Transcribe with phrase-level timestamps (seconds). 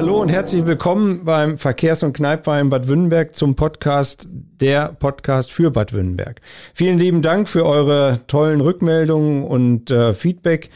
[0.00, 4.30] Hallo und herzlich willkommen beim Verkehrs- und Kneipwein Bad Württemberg zum Podcast,
[4.60, 6.40] der Podcast für Bad Württemberg.
[6.74, 10.70] Vielen lieben Dank für eure tollen Rückmeldungen und äh, Feedback.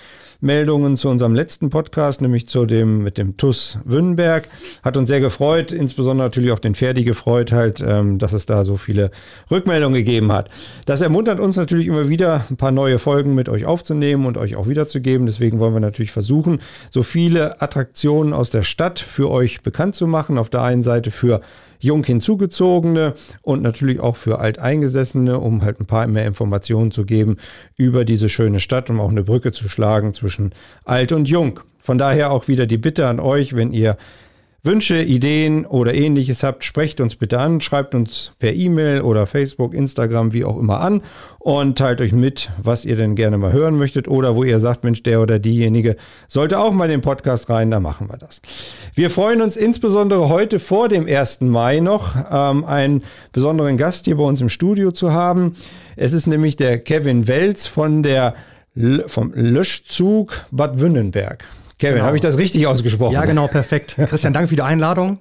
[0.44, 4.48] Meldungen zu unserem letzten Podcast, nämlich zu dem mit dem TUS Wünnberg.
[4.82, 8.64] Hat uns sehr gefreut, insbesondere natürlich auch den Ferdi gefreut, halt, ähm, dass es da
[8.64, 9.10] so viele
[9.50, 10.50] Rückmeldungen gegeben hat.
[10.84, 14.54] Das ermuntert uns natürlich immer wieder, ein paar neue Folgen mit euch aufzunehmen und euch
[14.54, 15.26] auch wiederzugeben.
[15.26, 16.60] Deswegen wollen wir natürlich versuchen,
[16.90, 20.36] so viele Attraktionen aus der Stadt für euch bekannt zu machen.
[20.36, 21.40] Auf der einen Seite für
[21.84, 27.36] jung hinzugezogene und natürlich auch für Alteingesessene, um halt ein paar mehr Informationen zu geben
[27.76, 31.60] über diese schöne Stadt, um auch eine Brücke zu schlagen zwischen alt und jung.
[31.78, 33.98] Von daher auch wieder die Bitte an euch, wenn ihr
[34.66, 39.74] Wünsche, Ideen oder ähnliches habt, sprecht uns bitte an, schreibt uns per E-Mail oder Facebook,
[39.74, 41.02] Instagram, wie auch immer an
[41.38, 44.82] und teilt euch mit, was ihr denn gerne mal hören möchtet oder wo ihr sagt,
[44.82, 45.96] Mensch, der oder diejenige
[46.28, 48.40] sollte auch mal den Podcast rein, dann machen wir das.
[48.94, 51.42] Wir freuen uns insbesondere heute vor dem 1.
[51.42, 53.02] Mai noch, ähm, einen
[53.32, 55.56] besonderen Gast hier bei uns im Studio zu haben.
[55.94, 58.34] Es ist nämlich der Kevin Welz von der
[59.06, 61.44] vom Löschzug Bad Wünnenberg.
[61.78, 62.06] Kevin, genau.
[62.06, 63.14] habe ich das richtig ausgesprochen?
[63.14, 63.96] Ja, genau, perfekt.
[64.08, 65.18] Christian, danke für die Einladung.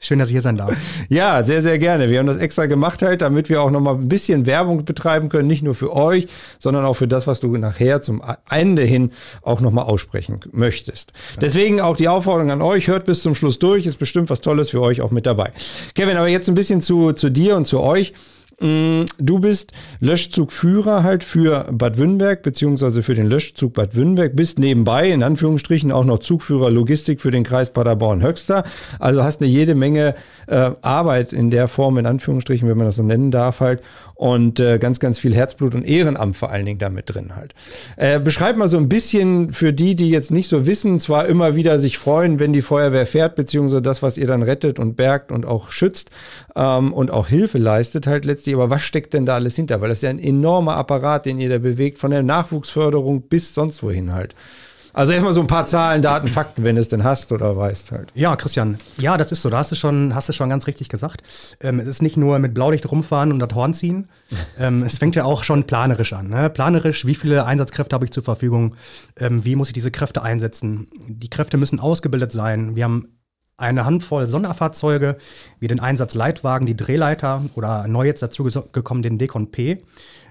[0.00, 0.76] Schön, dass ich hier sein darf.
[1.08, 2.10] Ja, sehr, sehr gerne.
[2.10, 5.30] Wir haben das extra gemacht halt, damit wir auch noch mal ein bisschen Werbung betreiben
[5.30, 6.26] können, nicht nur für euch,
[6.58, 11.14] sondern auch für das, was du nachher zum Ende hin auch noch mal aussprechen möchtest.
[11.40, 14.70] Deswegen auch die Aufforderung an euch, hört bis zum Schluss durch, ist bestimmt was Tolles
[14.70, 15.52] für euch auch mit dabei.
[15.94, 18.12] Kevin, aber jetzt ein bisschen zu, zu dir und zu euch.
[18.60, 24.58] Mm, du bist Löschzugführer halt für Bad Wünnberg, beziehungsweise für den Löschzug Bad Wünnberg, bist
[24.58, 28.64] nebenbei in Anführungsstrichen auch noch Zugführer Logistik für den Kreis Paderborn-Höxter.
[29.00, 30.14] Also hast eine jede Menge
[30.46, 33.82] äh, Arbeit in der Form, in Anführungsstrichen, wenn man das so nennen darf halt.
[34.14, 37.52] Und äh, ganz, ganz viel Herzblut und Ehrenamt vor allen Dingen damit drin halt.
[37.96, 41.56] Äh, beschreib mal so ein bisschen für die, die jetzt nicht so wissen, zwar immer
[41.56, 45.32] wieder sich freuen, wenn die Feuerwehr fährt, beziehungsweise das, was ihr dann rettet und bergt
[45.32, 46.12] und auch schützt
[46.54, 49.80] ähm, und auch Hilfe leistet halt letztlich letztlich, aber was steckt denn da alles hinter?
[49.80, 53.54] Weil das ist ja ein enormer Apparat, den ihr da bewegt, von der Nachwuchsförderung bis
[53.54, 54.34] sonst wohin halt.
[54.92, 57.90] Also erstmal so ein paar Zahlen, Daten, Fakten, wenn du es denn hast oder weißt
[57.90, 58.12] halt.
[58.14, 59.50] Ja, Christian, ja, das ist so.
[59.50, 61.22] Da hast du schon, hast du schon ganz richtig gesagt.
[61.60, 64.08] Ähm, es ist nicht nur mit Blaulicht rumfahren und das Horn ziehen.
[64.60, 66.28] ähm, es fängt ja auch schon planerisch an.
[66.28, 66.48] Ne?
[66.48, 68.76] Planerisch, wie viele Einsatzkräfte habe ich zur Verfügung?
[69.18, 70.86] Ähm, wie muss ich diese Kräfte einsetzen?
[71.08, 72.76] Die Kräfte müssen ausgebildet sein.
[72.76, 73.08] Wir haben
[73.56, 75.16] eine Handvoll Sonderfahrzeuge,
[75.60, 79.82] wie den Einsatzleitwagen, die Drehleiter oder neu jetzt dazu gekommen den Decon P.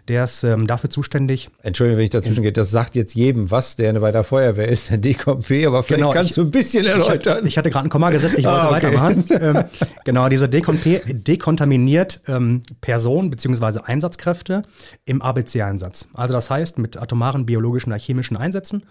[0.09, 1.49] Der ist ähm, dafür zuständig.
[1.61, 4.89] Entschuldigung, wenn ich dazwischen gehe, das sagt jetzt jedem was, der bei der Feuerwehr ist,
[4.89, 7.45] der Decon P, aber vielleicht genau, kannst ich, du ein bisschen erläutern.
[7.45, 8.75] Ich, ich hatte gerade ein Komma gesetzt, ich wollte ah, okay.
[8.75, 9.23] weitermachen.
[9.29, 9.63] ähm,
[10.03, 13.79] genau, dieser Decon P dekontaminiert ähm, Personen bzw.
[13.85, 14.63] Einsatzkräfte
[15.05, 16.09] im ABC-Einsatz.
[16.13, 18.83] Also das heißt, mit atomaren, biologischen oder chemischen Einsätzen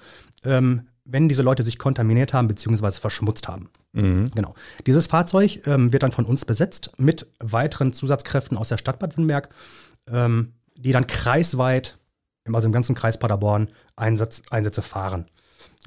[0.46, 2.92] ähm, wenn diese Leute sich kontaminiert haben bzw.
[2.92, 3.70] verschmutzt haben.
[3.92, 4.30] Mhm.
[4.34, 4.54] Genau.
[4.86, 9.16] Dieses Fahrzeug ähm, wird dann von uns besetzt mit weiteren Zusatzkräften aus der Stadt Bad
[9.16, 9.48] Windberg,
[10.10, 11.98] ähm, die dann kreisweit,
[12.52, 15.26] also im ganzen Kreis Paderborn, Einsatz, Einsätze fahren.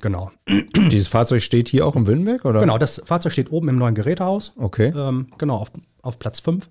[0.02, 0.32] Genau.
[0.92, 2.60] Dieses Fahrzeug steht hier auch im Windberg, oder?
[2.60, 4.54] Genau, das Fahrzeug steht oben im neuen Gerätehaus.
[4.58, 4.94] Okay.
[4.96, 5.72] Ähm, genau, auf,
[6.02, 6.70] auf Platz 5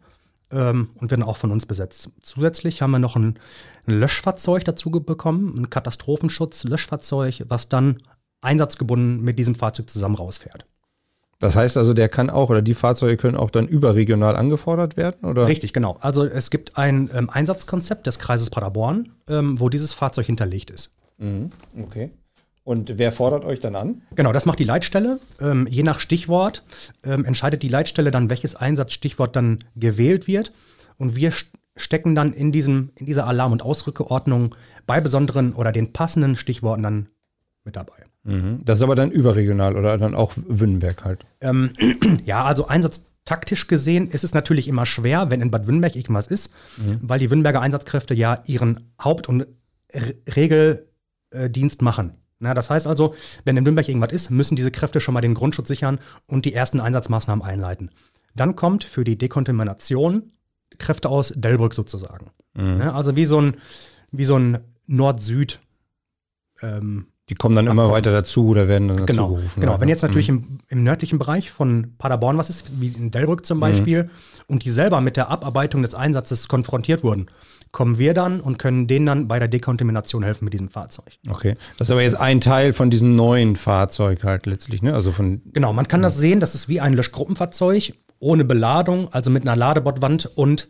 [0.53, 2.11] ähm, und werden auch von uns besetzt.
[2.23, 3.39] Zusätzlich haben wir noch ein,
[3.87, 7.99] ein Löschfahrzeug dazu bekommen, ein Katastrophenschutz-Löschfahrzeug, was dann
[8.45, 10.67] einsatzgebunden mit diesem Fahrzeug zusammen rausfährt.
[11.41, 15.29] Das heißt also, der kann auch oder die Fahrzeuge können auch dann überregional angefordert werden?
[15.29, 15.47] Oder?
[15.47, 15.97] Richtig, genau.
[16.01, 20.95] Also es gibt ein ähm, Einsatzkonzept des Kreises Paderborn, ähm, wo dieses Fahrzeug hinterlegt ist.
[21.19, 21.51] Mhm.
[21.83, 22.11] Okay.
[22.63, 24.03] Und wer fordert euch dann an?
[24.15, 25.21] Genau, das macht die Leitstelle.
[25.39, 26.63] Ähm, je nach Stichwort
[27.05, 30.51] ähm, entscheidet die Leitstelle dann, welches Einsatzstichwort dann gewählt wird.
[30.97, 31.31] Und wir
[31.77, 34.55] stecken dann in, diesem, in dieser Alarm- und Ausrückeordnung
[34.87, 37.09] bei besonderen oder den passenden Stichworten dann
[37.65, 38.07] mit dabei.
[38.25, 38.61] Mhm.
[38.65, 41.27] Das ist aber dann überregional oder dann auch Wünnenberg halt.
[41.41, 41.71] Ähm,
[42.25, 46.53] ja, also einsatztaktisch gesehen ist es natürlich immer schwer, wenn in Bad Wünnenberg irgendwas ist,
[46.79, 47.01] mhm.
[47.03, 49.47] weil die Wünnenberger Einsatzkräfte ja ihren Haupt- und
[49.93, 52.15] Re Regeldienst machen.
[52.41, 55.35] Na, das heißt also, wenn in Wünnenberg irgendwas ist, müssen diese Kräfte schon mal den
[55.35, 57.91] Grundschutz sichern und die ersten Einsatzmaßnahmen einleiten.
[58.35, 60.33] Dann kommt für die Dekontamination
[60.79, 62.33] Kräfte aus Delbrück sozusagen.
[62.55, 62.81] Mhm.
[62.81, 63.57] Ja, also wie so ein,
[64.11, 65.61] wie so ein Nord-Süd-
[66.63, 69.61] ähm, die kommen dann immer weiter dazu oder werden dann genau, dazu gerufen.
[69.61, 70.59] Genau, wenn jetzt natürlich mhm.
[70.69, 74.11] im, im, nördlichen Bereich von Paderborn was ist, wie in Delbrück zum Beispiel, mhm.
[74.47, 77.27] und die selber mit der Abarbeitung des Einsatzes konfrontiert wurden,
[77.73, 81.13] kommen wir dann und können denen dann bei der Dekontamination helfen mit diesem Fahrzeug.
[81.29, 84.93] Okay, das ist aber jetzt ein Teil von diesem neuen Fahrzeug halt letztlich, ne?
[84.93, 89.31] Also von genau, man kann das sehen, das ist wie ein Löschgruppenfahrzeug ohne Beladung, also
[89.31, 90.69] mit einer Ladebordwand und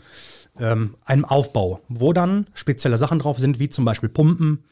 [0.58, 4.64] ähm, einem Aufbau, wo dann spezielle Sachen drauf sind, wie zum Beispiel Pumpen,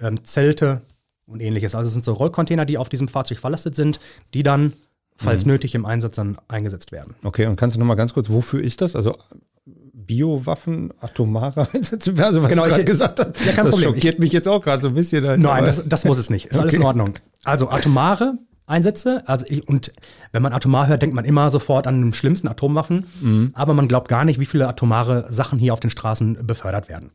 [0.00, 0.82] ähm, Zelte,
[1.26, 1.74] und ähnliches.
[1.74, 4.00] Also es sind so Rollcontainer, die auf diesem Fahrzeug verlastet sind,
[4.34, 4.74] die dann
[5.16, 5.52] falls mhm.
[5.52, 7.14] nötig im Einsatz dann eingesetzt werden.
[7.22, 8.96] Okay, und kannst du nochmal ganz kurz, wofür ist das?
[8.96, 9.16] Also
[9.64, 13.94] Biowaffen, atomare Einsätze, also was genau, du gerade gesagt hast, ja, kein das Problem.
[13.94, 15.26] schockiert ich, mich jetzt auch gerade so ein bisschen.
[15.26, 16.46] Halt, nein, das, das, muss es nicht.
[16.46, 16.62] Ist okay.
[16.62, 17.14] alles in Ordnung.
[17.44, 19.92] Also atomare Einsätze, also ich, und
[20.32, 23.50] wenn man atomar hört, denkt man immer sofort an den schlimmsten Atomwaffen, mhm.
[23.54, 27.12] aber man glaubt gar nicht, wie viele atomare Sachen hier auf den Straßen befördert werden.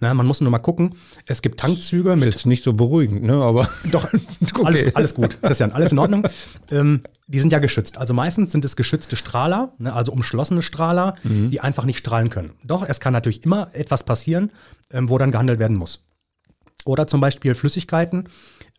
[0.00, 0.94] Na, man muss nur mal gucken.
[1.26, 2.28] Es gibt Tankzüge mit.
[2.28, 3.34] Ist jetzt nicht so beruhigend, ne?
[3.34, 3.68] Aber.
[3.90, 4.04] Doch,
[4.42, 4.64] okay.
[4.64, 6.26] alles, alles, gut, Christian, alles in Ordnung.
[6.70, 7.96] ähm, die sind ja geschützt.
[7.96, 9.92] Also meistens sind es geschützte Strahler, ne?
[9.92, 11.50] also umschlossene Strahler, mhm.
[11.50, 12.52] die einfach nicht strahlen können.
[12.64, 14.50] Doch, es kann natürlich immer etwas passieren,
[14.92, 16.04] ähm, wo dann gehandelt werden muss.
[16.84, 18.28] Oder zum Beispiel Flüssigkeiten,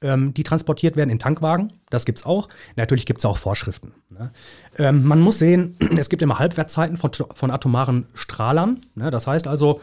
[0.02, 1.74] ähm, die transportiert werden in Tankwagen.
[1.90, 2.50] Das gibt es auch.
[2.76, 3.94] Natürlich gibt es auch Vorschriften.
[4.10, 4.32] Ne?
[4.78, 8.86] Ähm, man muss sehen, es gibt immer Halbwertzeiten von, von atomaren Strahlern.
[8.94, 9.10] Ne?
[9.10, 9.82] Das heißt also,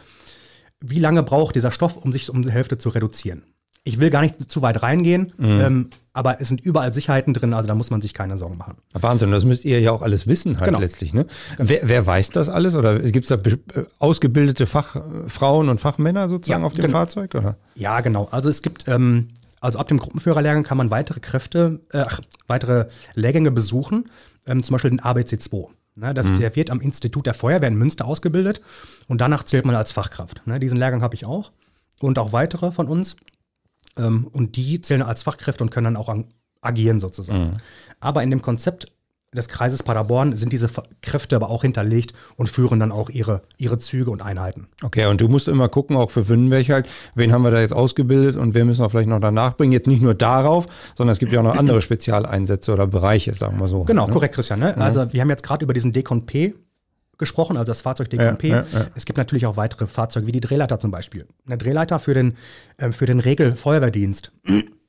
[0.83, 3.43] wie lange braucht dieser Stoff, um sich um die Hälfte zu reduzieren?
[3.85, 5.59] Ich will gar nicht zu weit reingehen, mhm.
[5.59, 8.77] ähm, aber es sind überall Sicherheiten drin, also da muss man sich keine Sorgen machen.
[8.93, 10.79] Wahnsinn, das müsst ihr ja auch alles wissen halt genau.
[10.79, 11.13] letztlich.
[11.13, 11.25] Ne?
[11.57, 11.69] Genau.
[11.69, 16.61] Wer, wer, weiß das alles oder gibt es da äh, ausgebildete Fachfrauen und Fachmänner sozusagen
[16.61, 16.97] ja, auf dem genau.
[16.97, 17.35] Fahrzeug?
[17.35, 17.57] Oder?
[17.75, 18.27] Ja, genau.
[18.31, 19.29] Also es gibt, ähm,
[19.59, 22.05] also ab dem Gruppenführerlehrgang kann man weitere Kräfte, äh,
[22.47, 24.05] weitere Lehrgänge besuchen,
[24.45, 25.67] ähm, zum Beispiel den ABC2.
[25.95, 26.39] Ne, das, mhm.
[26.39, 28.61] Der wird am Institut der Feuerwehr in Münster ausgebildet
[29.07, 30.41] und danach zählt man als Fachkraft.
[30.45, 31.51] Ne, diesen Lehrgang habe ich auch
[31.99, 33.15] und auch weitere von uns.
[33.97, 36.25] Ähm, und die zählen als Fachkräfte und können dann auch an,
[36.61, 37.51] agieren sozusagen.
[37.51, 37.57] Mhm.
[37.99, 38.91] Aber in dem Konzept
[39.33, 40.69] des Kreises Paderborn sind diese
[41.01, 44.67] Kräfte aber auch hinterlegt und führen dann auch ihre, ihre Züge und Einheiten.
[44.83, 47.73] Okay, und du musst immer gucken, auch für Wünnenberg halt, wen haben wir da jetzt
[47.73, 49.71] ausgebildet und wer müssen wir vielleicht noch danach bringen.
[49.71, 50.65] Jetzt nicht nur darauf,
[50.95, 53.83] sondern es gibt ja auch noch andere Spezialeinsätze oder Bereiche, sagen wir so.
[53.83, 54.13] Genau, ne?
[54.13, 54.59] korrekt, Christian.
[54.59, 54.77] Ne?
[54.77, 56.53] Also wir haben jetzt gerade über diesen Decon P
[57.17, 58.49] gesprochen, also das Fahrzeug Decon P.
[58.49, 58.85] Ja, ja, ja.
[58.95, 61.25] Es gibt natürlich auch weitere Fahrzeuge, wie die Drehleiter zum Beispiel.
[61.45, 62.35] Eine Drehleiter für den,
[62.77, 64.31] äh, für den Regelfeuerwehrdienst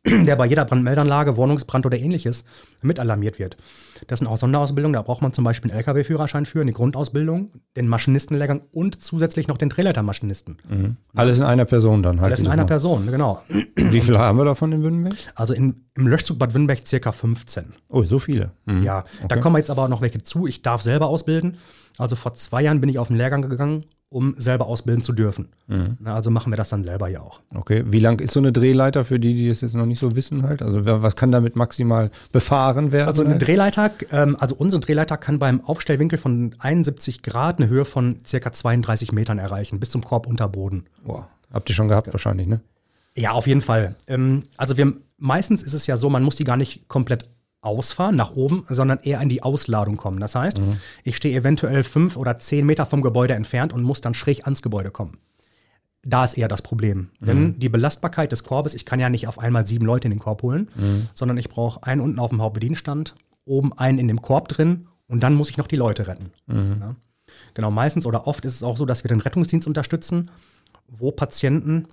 [0.27, 2.45] der bei jeder Brandmeldanlage, Wohnungsbrand oder ähnliches
[2.83, 3.57] mit alarmiert wird.
[4.07, 7.89] Das sind auch Sonderausbildungen, da braucht man zum Beispiel einen LKW-Führerschein für, eine Grundausbildung, den
[7.89, 10.59] Maschinistenlehrgang und zusätzlich noch den Drehleitermaschinisten.
[10.69, 10.97] Mhm.
[11.15, 12.33] Alles in einer Person dann halt.
[12.33, 13.41] Alles in einer Person, genau.
[13.77, 15.15] Wie viele haben wir davon in Württemberg?
[15.35, 17.73] Also in, im Löschzug Bad Württemberg circa 15.
[17.89, 18.51] Oh, so viele.
[18.67, 18.83] Mhm.
[18.83, 19.29] Ja, okay.
[19.29, 20.47] da kommen jetzt aber auch noch welche zu.
[20.47, 21.57] Ich darf selber ausbilden.
[21.97, 23.85] Also vor zwei Jahren bin ich auf den Lehrgang gegangen
[24.15, 25.49] um selber ausbilden zu dürfen.
[25.67, 25.99] Mhm.
[26.05, 27.41] also machen wir das dann selber ja auch.
[27.53, 30.15] Okay, wie lang ist so eine Drehleiter für die, die es jetzt noch nicht so
[30.15, 30.63] wissen halt?
[30.63, 33.09] Also was kann damit maximal befahren werden?
[33.09, 37.85] Also eine Drehleiter, ähm, also unsere Drehleiter kann beim Aufstellwinkel von 71 Grad eine Höhe
[37.85, 40.85] von circa 32 Metern erreichen, bis zum Korbunterboden.
[41.05, 42.13] Boah, habt ihr schon gehabt ja.
[42.13, 42.61] wahrscheinlich, ne?
[43.17, 43.97] Ja, auf jeden Fall.
[44.07, 47.29] Ähm, also wir, meistens ist es ja so, man muss die gar nicht komplett
[47.65, 50.21] ausfahren nach oben, sondern eher in die Ausladung kommen.
[50.21, 50.79] Das heißt, mhm.
[51.03, 54.63] ich stehe eventuell fünf oder zehn Meter vom Gebäude entfernt und muss dann schräg ans
[54.63, 55.19] Gebäude kommen.
[56.03, 57.11] Da ist eher das Problem.
[57.21, 57.27] Mhm.
[57.27, 60.21] Denn die Belastbarkeit des Korbes, ich kann ja nicht auf einmal sieben Leute in den
[60.21, 61.09] Korb holen, mhm.
[61.15, 63.15] sondern ich brauche einen unten auf dem Hauptbedienstand,
[63.47, 66.31] oben einen in dem Korb drin und dann muss ich noch die Leute retten.
[66.47, 66.77] Mhm.
[66.81, 66.97] Ja?
[67.55, 70.31] Genau, meistens oder oft ist es auch so, dass wir den Rettungsdienst unterstützen,
[70.89, 71.89] wo Patienten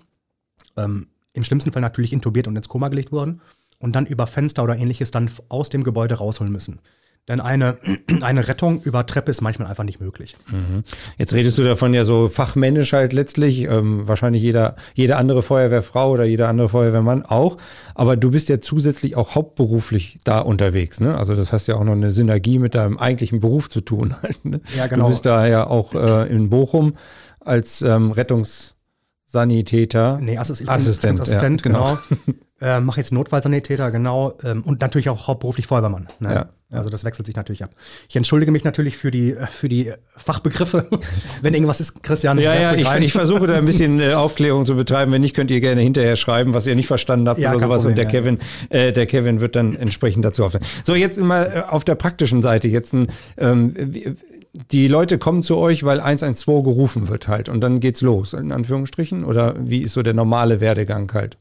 [0.77, 3.41] ähm, im schlimmsten Fall natürlich intubiert und ins Koma gelegt wurden
[3.81, 6.79] und dann über Fenster oder ähnliches dann aus dem Gebäude rausholen müssen.
[7.27, 7.77] Denn eine,
[8.21, 10.35] eine Rettung über Treppe ist manchmal einfach nicht möglich.
[10.49, 10.83] Mhm.
[11.17, 16.11] Jetzt redest du davon ja so fachmännisch halt letztlich, ähm, wahrscheinlich jeder, jede andere Feuerwehrfrau
[16.11, 17.57] oder jeder andere Feuerwehrmann auch.
[17.93, 20.99] Aber du bist ja zusätzlich auch hauptberuflich da unterwegs.
[20.99, 21.15] Ne?
[21.15, 24.15] Also das hast ja auch noch eine Synergie mit deinem eigentlichen Beruf zu tun.
[24.21, 24.61] Halt, ne?
[24.75, 25.05] Ja, genau.
[25.05, 26.95] Du bist da ja auch äh, in Bochum
[27.39, 30.19] als ähm, Rettungssanitäter.
[30.21, 31.21] Nee, Assist Assistent.
[31.21, 31.97] Assistent, ja, genau.
[32.09, 32.33] genau.
[32.61, 36.07] äh, mache jetzt Notfallsanitäter, genau, ähm, und natürlich auch hauptberuflich Feuerwehrmann.
[36.19, 36.29] Ne?
[36.29, 36.49] Ja, ja.
[36.77, 37.71] Also das wechselt sich natürlich ab.
[38.07, 40.87] Ich entschuldige mich natürlich für die, äh, für die Fachbegriffe,
[41.41, 42.37] wenn irgendwas ist, Christian.
[42.37, 45.11] Ja, ja, ich, ich, versuche da ein bisschen äh, Aufklärung zu betreiben.
[45.11, 47.83] Wenn nicht, könnt ihr gerne hinterher schreiben, was ihr nicht verstanden habt ja, oder sowas.
[47.83, 48.05] Problem, und der.
[48.05, 48.39] Kevin,
[48.69, 50.63] äh, der Kevin wird dann entsprechend dazu aufhören.
[50.85, 52.67] So, jetzt mal äh, auf der praktischen Seite.
[52.67, 53.75] Jetzt ein, ähm,
[54.71, 58.51] die Leute kommen zu euch, weil 112 gerufen wird halt und dann geht's los, in
[58.51, 59.23] Anführungsstrichen?
[59.23, 61.37] Oder wie ist so der normale Werdegang halt?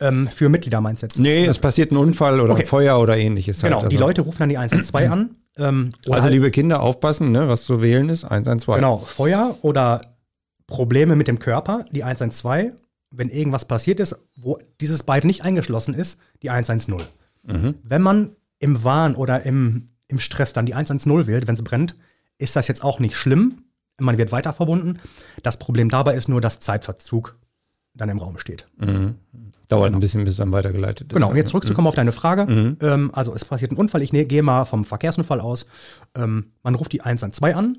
[0.00, 1.18] Ähm, für Mitglieder meinst du jetzt?
[1.18, 2.62] Nee, es passiert ein Unfall oder okay.
[2.62, 3.60] ein Feuer oder ähnliches.
[3.60, 3.84] Genau, halt.
[3.84, 3.88] also.
[3.88, 5.36] die Leute rufen dann die 112 an.
[5.56, 8.76] Ähm, also halt, liebe Kinder, aufpassen, ne, was zu wählen ist, 112.
[8.76, 10.00] Genau, Feuer oder
[10.66, 12.72] Probleme mit dem Körper, die 112.
[13.10, 16.96] Wenn irgendwas passiert ist, wo dieses beide nicht eingeschlossen ist, die 110.
[17.42, 17.74] Mhm.
[17.82, 21.96] Wenn man im Wahn oder im, im Stress dann die 110 wählt, wenn es brennt,
[22.38, 23.64] ist das jetzt auch nicht schlimm.
[23.98, 24.98] Man wird weiter verbunden.
[25.42, 27.36] Das Problem dabei ist nur, dass Zeitverzug
[27.94, 28.66] dann im Raum steht.
[28.78, 29.16] Mhm.
[29.68, 29.98] Dauert genau.
[29.98, 31.14] ein bisschen, bis es dann weitergeleitet ist.
[31.14, 31.88] Genau, jetzt zurückzukommen mhm.
[31.88, 32.46] auf deine Frage.
[32.46, 32.76] Mhm.
[32.80, 35.66] Ähm, also es passiert ein Unfall, ich ne, gehe mal vom Verkehrsunfall aus.
[36.14, 37.78] Ähm, man ruft die 112 an.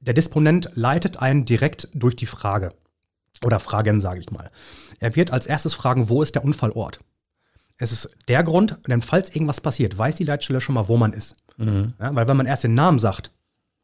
[0.00, 2.72] Der Disponent leitet einen direkt durch die Frage.
[3.44, 4.50] Oder Fragen, sage ich mal.
[4.98, 7.00] Er wird als erstes fragen, wo ist der Unfallort?
[7.76, 11.12] Es ist der Grund, denn falls irgendwas passiert, weiß die Leitstelle schon mal, wo man
[11.12, 11.36] ist.
[11.56, 11.94] Mhm.
[11.98, 13.30] Ja, weil wenn man erst den Namen sagt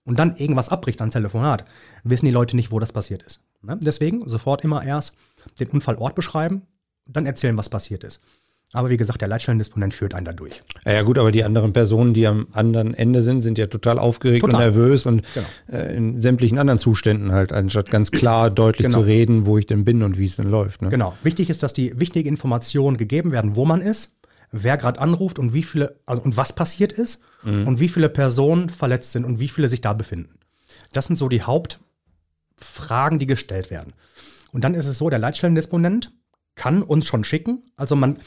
[0.06, 1.66] und dann irgendwas abbricht an Telefonat,
[2.04, 3.40] wissen die Leute nicht, wo das passiert ist.
[3.62, 3.78] Ne?
[3.82, 5.14] Deswegen sofort immer erst
[5.60, 6.62] den Unfallort beschreiben,
[7.06, 8.22] dann erzählen, was passiert ist.
[8.72, 10.60] Aber wie gesagt, der Leitstellendisponent führt einen da durch.
[10.84, 13.98] Ja, ja, gut, aber die anderen Personen, die am anderen Ende sind, sind ja total
[13.98, 14.56] aufgeregt total.
[14.56, 15.46] und nervös und genau.
[15.72, 19.00] äh, in sämtlichen anderen Zuständen halt, anstatt ganz klar deutlich genau.
[19.00, 20.82] zu reden, wo ich denn bin und wie es denn läuft.
[20.82, 20.88] Ne?
[20.88, 21.14] Genau.
[21.22, 24.15] Wichtig ist, dass die wichtigen Informationen gegeben werden, wo man ist,
[24.52, 27.66] wer gerade anruft und wie viele also, und was passiert ist mhm.
[27.66, 30.38] und wie viele Personen verletzt sind und wie viele sich da befinden.
[30.92, 33.92] Das sind so die Hauptfragen, die gestellt werden.
[34.52, 36.12] Und dann ist es so, der Leitstellendisponent
[36.54, 37.62] kann uns schon schicken.
[37.76, 38.18] Also man,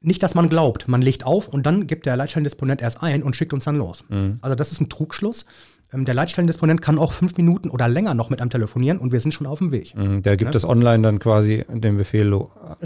[0.00, 3.36] nicht, dass man glaubt, man legt auf und dann gibt der Leitstellendisponent erst ein und
[3.36, 4.04] schickt uns dann los.
[4.08, 4.38] Mhm.
[4.42, 5.46] Also das ist ein Trugschluss.
[5.94, 9.20] Ähm, der Leitstellendisponent kann auch fünf Minuten oder länger noch mit einem telefonieren und wir
[9.20, 9.96] sind schon auf dem Weg.
[9.96, 10.52] Mhm, der gibt ne?
[10.52, 12.34] das online dann quasi den Befehl.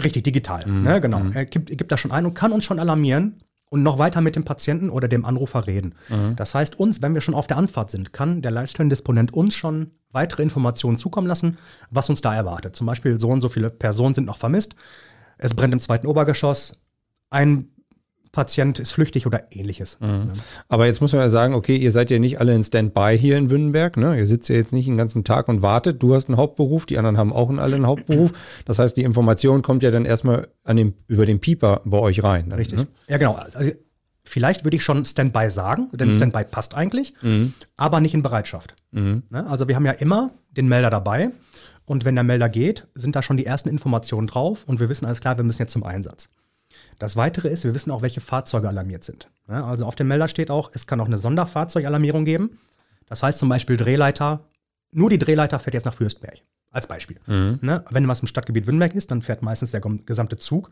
[0.01, 0.65] Richtig, digital.
[0.67, 0.83] Mhm.
[0.83, 1.19] Ne, genau.
[1.19, 1.31] Mhm.
[1.33, 4.35] Er gibt, gibt das schon ein und kann uns schon alarmieren und noch weiter mit
[4.35, 5.95] dem Patienten oder dem Anrufer reden.
[6.09, 6.35] Mhm.
[6.35, 9.91] Das heißt, uns, wenn wir schon auf der Anfahrt sind, kann der Leitstellendisponent uns schon
[10.11, 11.57] weitere Informationen zukommen lassen,
[11.89, 12.75] was uns da erwartet.
[12.75, 14.75] Zum Beispiel, so und so viele Personen sind noch vermisst.
[15.37, 16.79] Es brennt im zweiten Obergeschoss
[17.29, 17.69] ein
[18.31, 19.99] Patient ist flüchtig oder ähnliches.
[19.99, 20.31] Mhm.
[20.67, 23.37] Aber jetzt muss man ja sagen, okay, ihr seid ja nicht alle in Standby hier
[23.37, 23.97] in Wünnenberg.
[23.97, 24.17] Ne?
[24.17, 26.01] Ihr sitzt ja jetzt nicht den ganzen Tag und wartet.
[26.03, 28.31] Du hast einen Hauptberuf, die anderen haben auch alle einen Hauptberuf.
[28.65, 32.23] Das heißt, die Information kommt ja dann erstmal an dem, über den Pieper bei euch
[32.23, 32.49] rein.
[32.49, 32.79] Dann, Richtig.
[32.79, 32.87] Ne?
[33.07, 33.33] Ja, genau.
[33.33, 33.71] Also,
[34.23, 36.13] vielleicht würde ich schon Standby sagen, denn mhm.
[36.13, 37.53] Standby passt eigentlich, mhm.
[37.77, 38.75] aber nicht in Bereitschaft.
[38.91, 39.23] Mhm.
[39.29, 39.47] Ne?
[39.47, 41.31] Also wir haben ja immer den Melder dabei.
[41.85, 45.05] Und wenn der Melder geht, sind da schon die ersten Informationen drauf und wir wissen
[45.05, 46.29] alles klar, wir müssen jetzt zum Einsatz.
[46.99, 49.29] Das Weitere ist, wir wissen auch, welche Fahrzeuge alarmiert sind.
[49.47, 52.59] Ja, also auf dem Melder steht auch, es kann auch eine Sonderfahrzeugalarmierung geben.
[53.07, 54.41] Das heißt zum Beispiel Drehleiter,
[54.91, 56.41] nur die Drehleiter fährt jetzt nach Fürstberg.
[56.71, 57.17] Als Beispiel.
[57.25, 57.59] Mhm.
[57.61, 57.83] Ne?
[57.89, 60.69] Wenn was im Stadtgebiet Wünnberg ist, dann fährt meistens der gesamte Zug.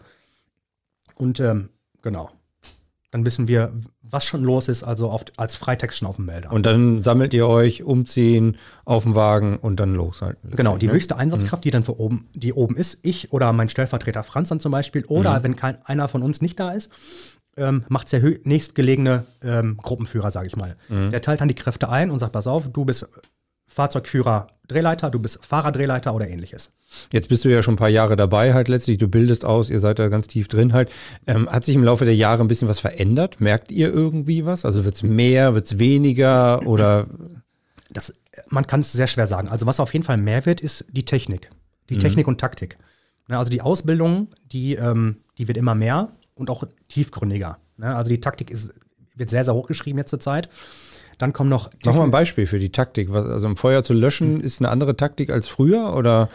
[1.16, 1.70] Und ähm,
[2.04, 2.30] genau,
[3.12, 6.52] dann wissen wir, was schon los ist, also auf, als Freitext schon auf dem Melder.
[6.52, 10.38] Und dann sammelt ihr euch, umziehen, auf dem Wagen und dann los halt.
[10.44, 10.94] Genau, die ne?
[10.94, 14.60] höchste Einsatzkraft, die dann für oben, die oben ist, ich oder mein Stellvertreter Franz dann
[14.60, 15.44] zum Beispiel, oder mhm.
[15.44, 16.90] wenn kein, einer von uns nicht da ist,
[17.56, 20.76] ähm, macht der nächstgelegene ähm, Gruppenführer, sage ich mal.
[20.90, 21.12] Mhm.
[21.12, 23.10] Der teilt dann die Kräfte ein und sagt, pass auf, du bist
[23.68, 26.72] Fahrzeugführer Drehleiter, du bist Fahrerdrehleiter oder ähnliches.
[27.12, 29.80] Jetzt bist du ja schon ein paar Jahre dabei halt letztlich, du bildest aus, ihr
[29.80, 30.92] seid da ganz tief drin halt.
[31.26, 33.40] Ähm, hat sich im Laufe der Jahre ein bisschen was verändert?
[33.40, 34.66] Merkt ihr irgendwie was?
[34.66, 37.08] Also wird es mehr, wird es weniger oder?
[37.92, 38.14] Das,
[38.50, 39.48] man kann es sehr schwer sagen.
[39.48, 41.50] Also was auf jeden Fall mehr wird, ist die Technik.
[41.90, 42.00] Die mhm.
[42.00, 42.78] Technik und Taktik.
[43.28, 47.60] Ne, also die Ausbildung, die, ähm, die wird immer mehr und auch tiefgründiger.
[47.78, 48.80] Ne, also die Taktik ist,
[49.16, 50.50] wird sehr, sehr hochgeschrieben jetzt zur Zeit.
[51.18, 51.70] Dann kommen noch.
[51.86, 53.12] Mach mal ein Beispiel für die Taktik.
[53.12, 54.42] Was, also ein Feuer zu löschen mhm.
[54.42, 56.30] ist eine andere Taktik als früher oder?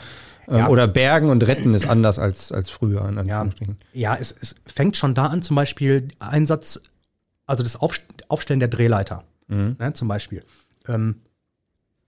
[0.49, 0.69] Ähm, ja.
[0.69, 3.09] Oder Bergen und Retten ist anders als, als früher.
[3.09, 3.47] In ja,
[3.93, 6.81] ja es, es fängt schon da an, zum Beispiel Einsatz,
[7.47, 9.77] also das Aufstellen der Drehleiter, mhm.
[9.79, 10.43] ne, zum Beispiel.
[10.89, 11.23] Ähm,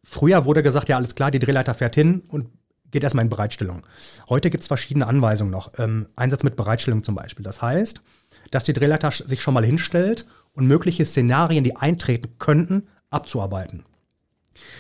[0.03, 2.49] früher wurde gesagt, ja, alles klar, die Drehleiter fährt hin und
[2.91, 3.83] geht erstmal in Bereitstellung.
[4.29, 5.73] Heute gibt es verschiedene Anweisungen noch.
[5.79, 7.45] Ähm, Einsatz mit Bereitstellung zum Beispiel.
[7.45, 8.01] Das heißt,
[8.51, 13.85] dass die Drehleiter sich schon mal hinstellt und mögliche Szenarien, die eintreten könnten, abzuarbeiten.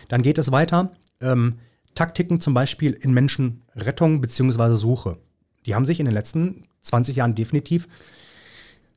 [0.08, 0.92] Dann geht es weiter.
[1.20, 1.58] Ähm,
[1.94, 4.74] Taktiken zum Beispiel in Menschenrettung bzw.
[4.74, 5.18] Suche.
[5.66, 7.88] Die haben sich in den letzten 20 Jahren definitiv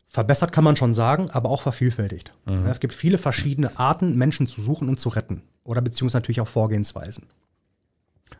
[0.07, 2.33] verbessert, kann man schon sagen, aber auch vervielfältigt.
[2.45, 2.65] Mhm.
[2.65, 5.43] Es gibt viele verschiedene Arten, Menschen zu suchen und zu retten.
[5.63, 7.25] Oder beziehungsweise natürlich auch Vorgehensweisen.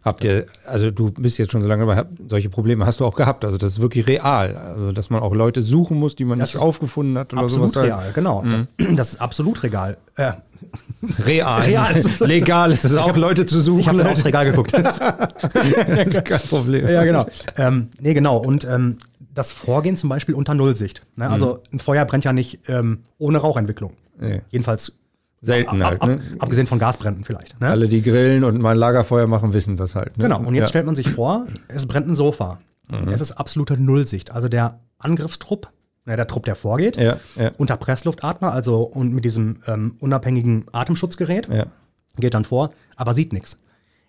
[0.08, 3.16] Habt ihr, also du bist jetzt schon so lange dabei, solche Probleme hast du auch
[3.16, 3.44] gehabt.
[3.44, 4.56] Also das ist wirklich real.
[4.56, 7.74] Also dass man auch Leute suchen muss, die man das nicht aufgefunden hat oder absolut
[7.74, 7.86] sowas.
[7.86, 8.42] Real, genau.
[8.42, 8.68] Mhm.
[8.96, 9.98] Das ist absolut real.
[10.16, 10.32] Äh.
[11.26, 11.62] Real.
[11.62, 12.02] real.
[12.22, 13.82] Legal ist es auch, hab, Leute zu suchen.
[13.82, 14.74] Ich habe aufs Regal geguckt.
[14.74, 16.88] das ist kein Problem.
[16.88, 17.26] Ja, genau.
[17.58, 18.38] Ähm, nee, genau.
[18.38, 18.98] Und ähm,
[19.34, 21.04] das Vorgehen zum Beispiel unter Nullsicht.
[21.18, 21.30] Ne?
[21.30, 21.76] Also mhm.
[21.76, 23.92] ein Feuer brennt ja nicht ähm, ohne Rauchentwicklung.
[24.20, 24.42] Nee.
[24.50, 24.98] Jedenfalls
[25.48, 26.22] Selten ab, halt, ne?
[26.40, 27.60] abgesehen von Gasbränden vielleicht.
[27.60, 27.70] Ne?
[27.70, 30.18] Alle, die grillen und mal Lagerfeuer machen, wissen das halt.
[30.18, 30.26] Ne?
[30.26, 30.68] Genau, und jetzt ja.
[30.68, 32.60] stellt man sich vor, es brennt ein Sofa.
[32.90, 33.10] Mhm.
[33.10, 34.32] Es ist absolute Nullsicht.
[34.32, 35.72] Also der Angriffstrupp,
[36.06, 37.52] ne, der Trupp, der vorgeht, ja, ja.
[37.58, 41.48] unter Pressluftatmer, also und mit diesem ähm, unabhängigen Atemschutzgerät,
[42.18, 43.58] geht dann vor, aber sieht nichts.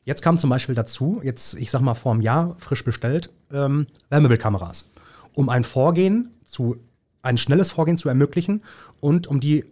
[0.04, 3.87] Jetzt kam zum Beispiel dazu, jetzt, ich sag mal, vor einem Jahr frisch bestellt, ähm,
[4.09, 4.87] Wärmebildkameras,
[5.35, 6.76] um ein Vorgehen zu,
[7.21, 8.62] ein schnelles Vorgehen zu ermöglichen
[9.00, 9.66] und um die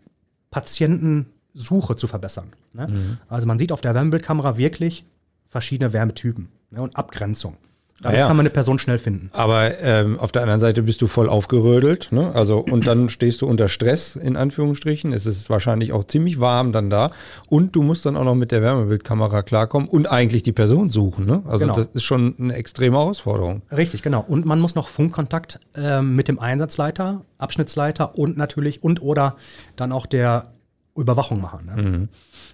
[0.51, 2.53] Patienten Suche zu verbessern.
[2.73, 2.89] Ne?
[2.89, 3.19] Mhm.
[3.29, 5.05] Also man sieht auf der Wärmebildkamera wirklich
[5.49, 7.57] verschiedene Wärmetypen ne, und Abgrenzung.
[8.03, 8.27] Dadurch ja.
[8.27, 9.31] kann man eine Person schnell finden.
[9.33, 12.31] Aber ähm, auf der anderen Seite bist du voll aufgerödelt, ne?
[12.35, 15.15] Also und dann stehst du unter Stress in Anführungsstrichen.
[15.15, 17.11] Es ist wahrscheinlich auch ziemlich warm dann da
[17.49, 21.25] und du musst dann auch noch mit der Wärmebildkamera klarkommen und eigentlich die Person suchen,
[21.25, 21.43] ne?
[21.47, 21.77] Also genau.
[21.77, 23.63] das ist schon eine extreme Herausforderung.
[23.75, 24.21] Richtig, genau.
[24.21, 29.37] Und man muss noch Funkkontakt äh, mit dem Einsatzleiter, Abschnittsleiter und natürlich und oder
[29.77, 30.53] dann auch der
[30.97, 31.67] Überwachung machen.
[31.67, 31.83] Ne?
[31.83, 32.09] Mhm.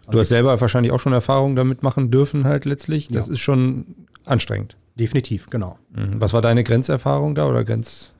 [0.04, 3.08] Du also hast selber wahrscheinlich auch schon Erfahrungen damit machen dürfen halt letztlich.
[3.08, 3.34] Das ja.
[3.34, 3.87] ist schon
[4.25, 4.76] anstrengend.
[4.94, 5.78] Definitiv, genau.
[5.94, 6.20] Mhm.
[6.20, 8.12] Was war deine Grenzerfahrung da oder Grenz,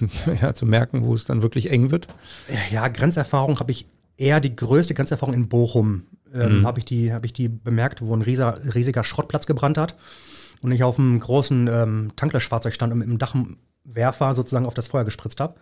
[0.42, 2.08] ja, zu merken, wo es dann wirklich eng wird?
[2.70, 6.06] Ja, Grenzerfahrung habe ich eher die größte Grenzerfahrung in Bochum.
[6.34, 6.66] Ähm, mhm.
[6.66, 9.96] Habe ich, die, hab ich die bemerkt, wo ein riesiger, riesiger Schrottplatz gebrannt hat
[10.60, 14.88] und ich auf einem großen ähm, Tanklöschfahrzeug stand und mit dem Dachwerfer sozusagen auf das
[14.88, 15.54] Feuer gespritzt habe.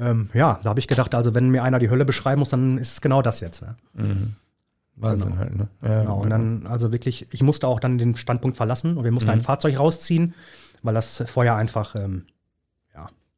[0.00, 2.78] Ähm, ja, da habe ich gedacht, also wenn mir einer die Hölle beschreiben muss, dann
[2.78, 3.62] ist es genau das jetzt.
[3.62, 3.76] Ne?
[3.94, 4.36] Mhm.
[4.96, 5.40] Wahnsinn genau.
[5.40, 5.68] halt, ne?
[5.82, 6.20] Ja, genau.
[6.20, 9.34] Und dann, also wirklich, ich musste auch dann den Standpunkt verlassen und wir mussten mhm.
[9.34, 10.34] ein Fahrzeug rausziehen,
[10.82, 12.24] weil das Feuer einfach ähm,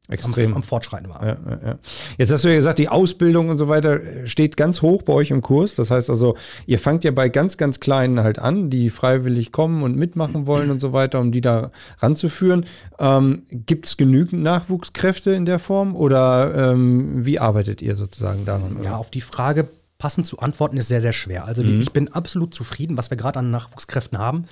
[0.09, 1.25] extrem am, am Fortschreiten war.
[1.25, 1.77] Ja, ja,
[2.17, 5.31] Jetzt hast du ja gesagt, die Ausbildung und so weiter steht ganz hoch bei euch
[5.31, 5.75] im Kurs.
[5.75, 9.81] Das heißt also, ihr fangt ja bei ganz, ganz Kleinen halt an, die freiwillig kommen
[9.81, 12.65] und mitmachen wollen und so weiter, um die da ranzuführen.
[12.99, 18.79] Ähm, Gibt es genügend Nachwuchskräfte in der Form oder ähm, wie arbeitet ihr sozusagen daran?
[18.83, 19.69] Ja, auf die Frage
[20.03, 21.45] passend zu antworten ist sehr, sehr schwer.
[21.45, 21.79] Also mhm.
[21.79, 24.43] ich bin absolut zufrieden, was wir gerade an Nachwuchskräften haben.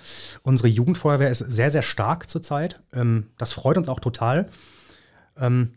[0.44, 2.80] Unsere Jugendfeuerwehr ist sehr, sehr stark zurzeit.
[2.94, 4.48] Ähm, das freut uns auch total.
[5.42, 5.74] Ähm,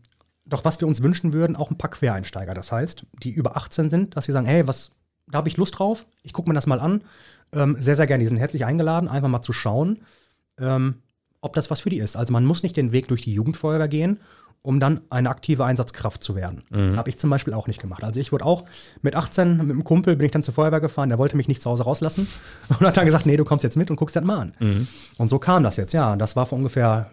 [0.47, 2.55] doch was wir uns wünschen würden, auch ein paar Quereinsteiger.
[2.55, 4.93] Das heißt, die über 18 sind, dass sie sagen, hey, was,
[5.27, 7.03] da habe ich Lust drauf, ich gucke mir das mal an.
[7.53, 8.23] Ähm, sehr, sehr gerne.
[8.23, 10.03] Die sind herzlich eingeladen, einfach mal zu schauen,
[10.59, 11.03] ähm,
[11.41, 12.17] ob das was für die ist.
[12.17, 14.21] Also man muss nicht den Weg durch die Jugendfeuerwehr gehen
[14.65, 16.63] um dann eine aktive Einsatzkraft zu werden.
[16.71, 16.97] Mhm.
[16.97, 18.03] Habe ich zum Beispiel auch nicht gemacht.
[18.03, 18.65] Also ich wurde auch
[19.03, 21.61] mit 18 mit einem Kumpel bin ich dann zur Feuerwehr gefahren, der wollte mich nicht
[21.61, 22.27] zu Hause rauslassen
[22.71, 24.53] und hat dann gesagt, nee, du kommst jetzt mit und guckst das mal an.
[24.59, 24.89] Mhm.
[25.19, 26.17] Und so kam das jetzt, ja.
[26.17, 27.11] Das war vor ungefähr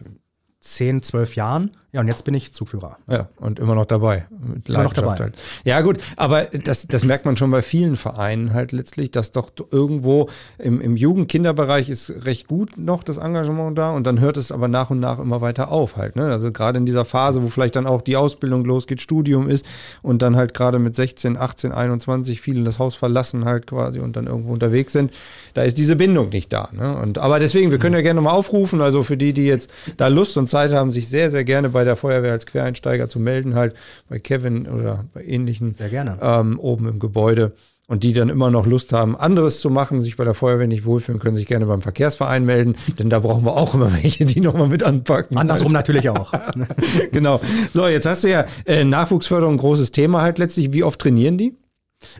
[0.61, 1.71] 10, 12 Jahren.
[1.93, 2.97] Ja, und jetzt bin ich Zugführer.
[3.09, 4.25] Ja, und immer noch dabei.
[4.29, 5.17] Mit immer noch dabei.
[5.17, 5.35] Halt.
[5.65, 9.51] Ja, gut, aber das, das merkt man schon bei vielen Vereinen halt letztlich, dass doch
[9.71, 14.53] irgendwo im, im Jugend-Kinderbereich ist recht gut noch das Engagement da und dann hört es
[14.53, 16.15] aber nach und nach immer weiter auf halt.
[16.15, 16.31] Ne?
[16.31, 19.65] Also gerade in dieser Phase, wo vielleicht dann auch die Ausbildung losgeht, Studium ist
[20.01, 24.15] und dann halt gerade mit 16, 18, 21 viele das Haus verlassen halt quasi und
[24.15, 25.11] dann irgendwo unterwegs sind,
[25.53, 26.69] da ist diese Bindung nicht da.
[26.71, 26.95] Ne?
[26.95, 30.07] Und, aber deswegen, wir können ja gerne mal aufrufen, also für die, die jetzt da
[30.07, 33.19] Lust und Zeit haben, sich sehr, sehr gerne bei bei der Feuerwehr als Quereinsteiger zu
[33.19, 33.73] melden, halt
[34.07, 35.73] bei Kevin oder bei ähnlichen.
[35.73, 36.19] Sehr gerne.
[36.21, 37.53] Ähm, oben im Gebäude.
[37.87, 40.85] Und die dann immer noch Lust haben, anderes zu machen, sich bei der Feuerwehr nicht
[40.85, 44.39] wohlfühlen, können sich gerne beim Verkehrsverein melden, denn da brauchen wir auch immer welche, die
[44.39, 45.37] nochmal mit anpacken.
[45.37, 45.87] Andersrum halt.
[45.87, 46.31] natürlich auch.
[47.11, 47.41] genau.
[47.73, 50.71] So, jetzt hast du ja äh, Nachwuchsförderung, großes Thema halt letztlich.
[50.71, 51.57] Wie oft trainieren die?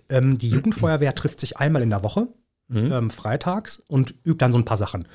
[0.09, 2.27] Ähm, die Jugendfeuerwehr trifft sich einmal in der Woche,
[2.67, 2.91] mhm.
[2.91, 5.07] ähm, freitags, und übt dann so ein paar Sachen.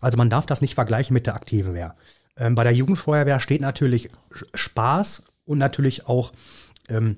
[0.00, 1.96] Also man darf das nicht vergleichen mit der aktiven Wehr.
[2.38, 4.10] Ähm, bei der Jugendfeuerwehr steht natürlich
[4.54, 6.32] Spaß und natürlich auch
[6.88, 7.16] ähm,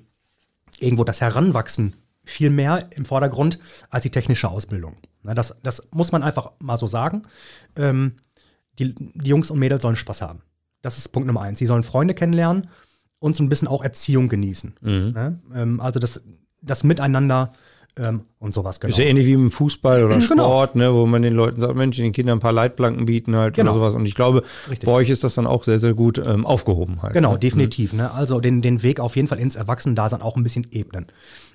[0.79, 4.97] irgendwo das Heranwachsen viel mehr im Vordergrund als die technische Ausbildung.
[5.23, 7.23] Na, das, das muss man einfach mal so sagen.
[7.75, 8.13] Ähm,
[8.79, 10.41] die, die Jungs und Mädels sollen Spaß haben.
[10.81, 11.59] Das ist Punkt Nummer eins.
[11.59, 12.69] Sie sollen Freunde kennenlernen
[13.19, 14.73] und so ein bisschen auch Erziehung genießen.
[14.81, 15.11] Mhm.
[15.11, 15.39] Ne?
[15.53, 16.21] Ähm, also das,
[16.61, 17.53] das Miteinander
[17.97, 18.79] ähm, und sowas.
[18.79, 18.89] Genau.
[18.89, 20.43] Ist ja ähnlich wie im Fußball oder genau.
[20.43, 23.55] Sport, ne, wo man den Leuten sagt, Mensch, den Kindern ein paar Leitplanken bieten halt
[23.55, 23.71] genau.
[23.71, 23.95] oder sowas.
[23.95, 24.87] Und ich glaube, Richtig.
[24.87, 27.13] bei euch ist das dann auch sehr, sehr gut ähm, aufgehoben halt.
[27.13, 27.39] Genau, ne?
[27.39, 27.93] definitiv.
[27.93, 27.99] Mhm.
[27.99, 28.11] Ne?
[28.11, 31.07] Also den, den Weg auf jeden Fall ins Erwachsenendasein auch ein bisschen ebnen.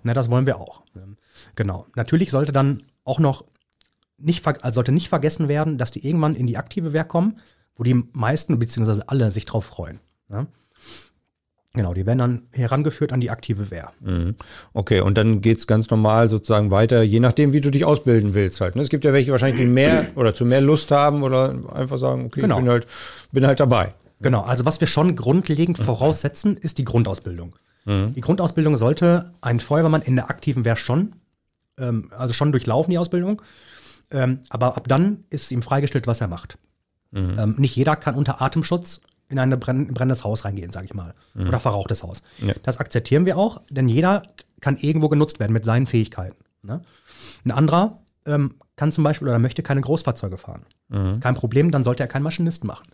[0.03, 0.83] Ne, das wollen wir auch.
[0.95, 1.17] Ähm,
[1.55, 1.87] genau.
[1.97, 3.45] Natürlich sollte dann auch noch
[4.19, 7.39] nicht, also sollte nicht vergessen werden, dass die irgendwann in die aktive Wehr kommen,
[7.77, 9.03] wo die meisten bzw.
[9.07, 10.01] alle sich drauf freuen.
[10.29, 10.47] Ne?
[11.77, 13.93] Genau, die werden dann herangeführt an die aktive Wehr.
[14.01, 14.35] Mhm.
[14.73, 18.33] Okay, und dann geht es ganz normal sozusagen weiter, je nachdem, wie du dich ausbilden
[18.33, 18.77] willst halt.
[18.77, 18.83] Ne?
[18.83, 22.25] Es gibt ja welche wahrscheinlich, die mehr oder zu mehr Lust haben oder einfach sagen,
[22.25, 22.57] okay, genau.
[22.57, 22.87] ich bin halt,
[23.31, 23.93] bin halt dabei.
[24.23, 27.55] Genau, also was wir schon grundlegend voraussetzen, ist die Grundausbildung.
[27.85, 28.15] Mhm.
[28.15, 31.13] Die Grundausbildung sollte ein Feuerwehrmann in der aktiven Wehr schon,
[31.79, 33.43] ähm, also schon durchlaufen, die Ausbildung.
[34.11, 36.57] Ähm, aber ab dann ist ihm freigestellt, was er macht.
[37.11, 37.37] Mhm.
[37.39, 41.15] Ähm, nicht jeder kann unter Atemschutz in ein brennendes Haus reingehen, sage ich mal.
[41.35, 41.49] Mhm.
[41.49, 42.23] Oder verrauchtes Haus.
[42.39, 42.55] Ja.
[42.63, 44.23] Das akzeptieren wir auch, denn jeder
[44.61, 46.37] kann irgendwo genutzt werden mit seinen Fähigkeiten.
[46.63, 46.81] Ne?
[47.45, 50.63] Ein anderer ähm, kann zum Beispiel oder möchte keine Großfahrzeuge fahren.
[50.89, 51.21] Mhm.
[51.21, 52.89] Kein Problem, dann sollte er keinen Maschinist machen.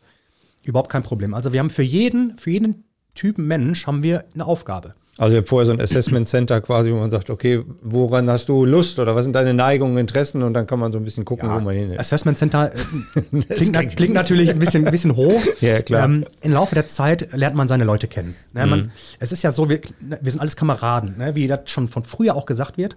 [0.65, 1.35] Überhaupt kein Problem.
[1.35, 4.95] Also wir haben für jeden, für jeden Typen Mensch haben wir eine Aufgabe.
[5.19, 8.49] Also ihr habt vorher so ein Assessment Center quasi, wo man sagt, okay, woran hast
[8.49, 11.27] du Lust oder was sind deine Neigungen, Interessen und dann kann man so ein bisschen
[11.27, 12.01] gucken, ja, wo man hin ist.
[12.01, 15.41] Assessment Center äh, klingt, klingt, natürlich ein bisschen, ein bisschen hoch.
[15.61, 16.07] Ja, klar.
[16.07, 18.35] Ähm, Im Laufe der Zeit lernt man seine Leute kennen.
[18.53, 18.91] Ne, man, mhm.
[19.21, 22.35] Es ist ja so, wir, wir sind alles Kameraden, ne, wie das schon von früher
[22.35, 22.97] auch gesagt wird.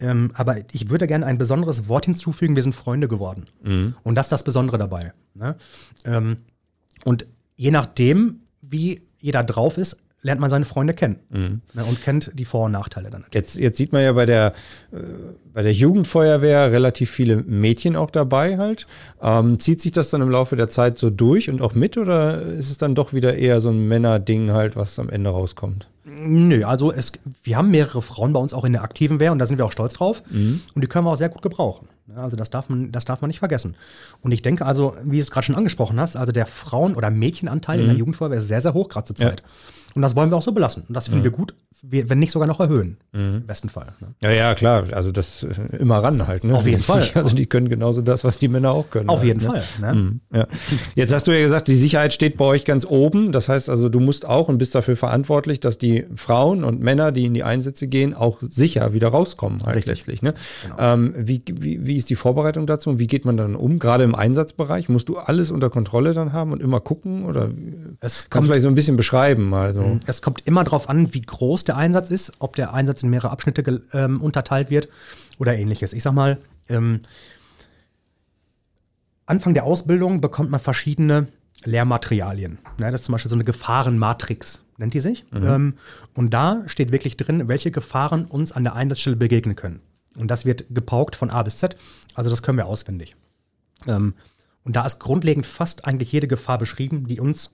[0.00, 3.46] Ähm, aber ich würde gerne ein besonderes Wort hinzufügen, wir sind Freunde geworden.
[3.62, 3.96] Mhm.
[4.02, 5.12] Und das ist das Besondere dabei.
[5.34, 5.56] Ne?
[6.04, 6.38] Ähm,
[7.04, 7.26] und
[7.56, 11.60] je nachdem, wie jeder drauf ist, lernt man seine Freunde kennen mhm.
[11.74, 13.24] ne, und kennt die Vor- und Nachteile dann.
[13.32, 14.54] Jetzt, jetzt sieht man ja bei der,
[14.92, 14.96] äh,
[15.52, 18.86] bei der Jugendfeuerwehr relativ viele Mädchen auch dabei halt.
[19.22, 22.42] Ähm, zieht sich das dann im Laufe der Zeit so durch und auch mit oder
[22.42, 25.88] ist es dann doch wieder eher so ein Männerding halt, was am Ende rauskommt?
[26.08, 29.38] Nö, also es, wir haben mehrere Frauen bei uns auch in der aktiven Wehr und
[29.38, 30.22] da sind wir auch stolz drauf.
[30.30, 30.60] Mhm.
[30.74, 31.88] Und die können wir auch sehr gut gebrauchen.
[32.14, 33.74] Also das darf man, das darf man nicht vergessen.
[34.22, 37.10] Und ich denke also, wie du es gerade schon angesprochen hast, also der Frauen- oder
[37.10, 37.82] Mädchenanteil mhm.
[37.82, 39.40] in der Jugendfeuerwehr ist sehr, sehr hoch gerade zur Zeit.
[39.40, 39.46] Ja.
[39.96, 40.84] Und das wollen wir auch so belassen.
[40.86, 41.24] Und das finden mhm.
[41.24, 42.98] wir gut, wenn nicht sogar noch erhöhen.
[43.12, 43.36] Mhm.
[43.36, 43.86] Im besten Fall.
[44.00, 44.08] Ne?
[44.20, 44.84] Ja, ja, klar.
[44.92, 46.44] Also das äh, immer ran halt.
[46.44, 46.54] Ne?
[46.54, 47.02] Auf jeden Fall.
[47.14, 49.08] Also die können genauso das, was die Männer auch können.
[49.08, 49.46] Auf halt, jeden ne?
[49.46, 49.62] Fall.
[49.80, 49.94] Ne?
[49.94, 50.20] Mhm.
[50.34, 50.46] Ja.
[50.94, 53.32] Jetzt hast du ja gesagt, die Sicherheit steht bei euch ganz oben.
[53.32, 57.10] Das heißt also, du musst auch und bist dafür verantwortlich, dass die Frauen und Männer,
[57.10, 59.96] die in die Einsätze gehen, auch sicher wieder rauskommen halt Richtig.
[59.96, 60.20] letztlich.
[60.20, 60.34] Ne?
[60.62, 60.76] Genau.
[60.78, 63.78] Ähm, wie, wie, wie ist die Vorbereitung dazu und wie geht man dann um?
[63.78, 67.48] Gerade im Einsatzbereich musst du alles unter Kontrolle dann haben und immer gucken oder
[68.00, 69.85] es kannst du vielleicht so ein bisschen beschreiben mal so.
[69.94, 70.00] Mhm.
[70.06, 73.30] Es kommt immer darauf an, wie groß der Einsatz ist, ob der Einsatz in mehrere
[73.30, 74.88] Abschnitte ähm, unterteilt wird
[75.38, 75.92] oder ähnliches.
[75.92, 77.00] Ich sag mal, ähm,
[79.26, 81.28] Anfang der Ausbildung bekommt man verschiedene
[81.64, 82.58] Lehrmaterialien.
[82.78, 85.24] Ja, das ist zum Beispiel so eine Gefahrenmatrix, nennt die sich.
[85.32, 85.46] Mhm.
[85.46, 85.74] Ähm,
[86.14, 89.80] und da steht wirklich drin, welche Gefahren uns an der Einsatzstelle begegnen können.
[90.16, 91.76] Und das wird gepaukt von A bis Z.
[92.14, 93.16] Also das können wir auswendig.
[93.86, 94.14] Ähm,
[94.64, 97.50] und da ist grundlegend fast eigentlich jede Gefahr beschrieben, die uns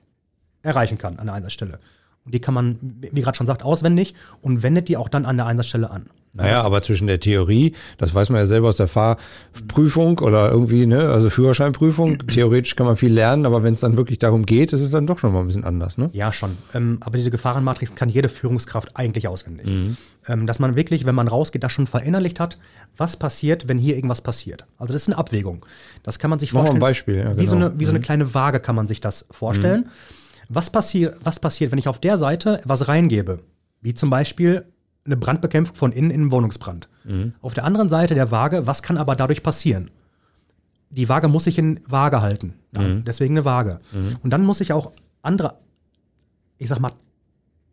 [0.63, 1.79] erreichen kann an der Einsatzstelle.
[2.25, 5.37] Und die kann man, wie gerade schon sagt, auswendig und wendet die auch dann an
[5.37, 6.07] der Einsatzstelle an.
[6.35, 10.87] Naja, aber zwischen der Theorie, das weiß man ja selber aus der Fahrprüfung oder irgendwie,
[10.87, 14.73] ne, also Führerscheinprüfung, theoretisch kann man viel lernen, aber wenn es dann wirklich darum geht,
[14.73, 16.09] ist es dann doch schon mal ein bisschen anders, ne?
[16.13, 16.57] Ja, schon.
[16.73, 19.67] Ähm, aber diese Gefahrenmatrix kann jede Führungskraft eigentlich auswendig.
[19.67, 19.99] Mhm.
[20.27, 22.57] Ähm, dass man wirklich, wenn man rausgeht, das schon verinnerlicht hat,
[22.97, 24.65] was passiert, wenn hier irgendwas passiert.
[24.79, 25.67] Also das ist eine Abwägung.
[26.03, 26.79] Das kann man sich vorstellen.
[26.79, 27.17] Mal ein Beispiel.
[27.17, 27.51] Ja, wie, genau.
[27.51, 27.87] so eine, wie mhm.
[27.87, 29.83] so eine kleine Waage kann man sich das vorstellen.
[29.83, 30.22] Mhm.
[30.55, 33.41] Was, passier was passiert, wenn ich auf der Seite was reingebe?
[33.81, 34.67] Wie zum Beispiel
[35.05, 36.89] eine Brandbekämpfung von innen in einen Wohnungsbrand.
[37.05, 37.35] Mhm.
[37.41, 39.91] Auf der anderen Seite der Waage, was kann aber dadurch passieren?
[40.91, 42.55] Die Waage muss sich in Waage halten.
[42.73, 43.05] Mhm.
[43.05, 43.81] Deswegen eine Waage.
[43.93, 44.17] Mhm.
[44.23, 45.59] Und dann muss ich auch andere,
[46.59, 46.93] ich sag mal,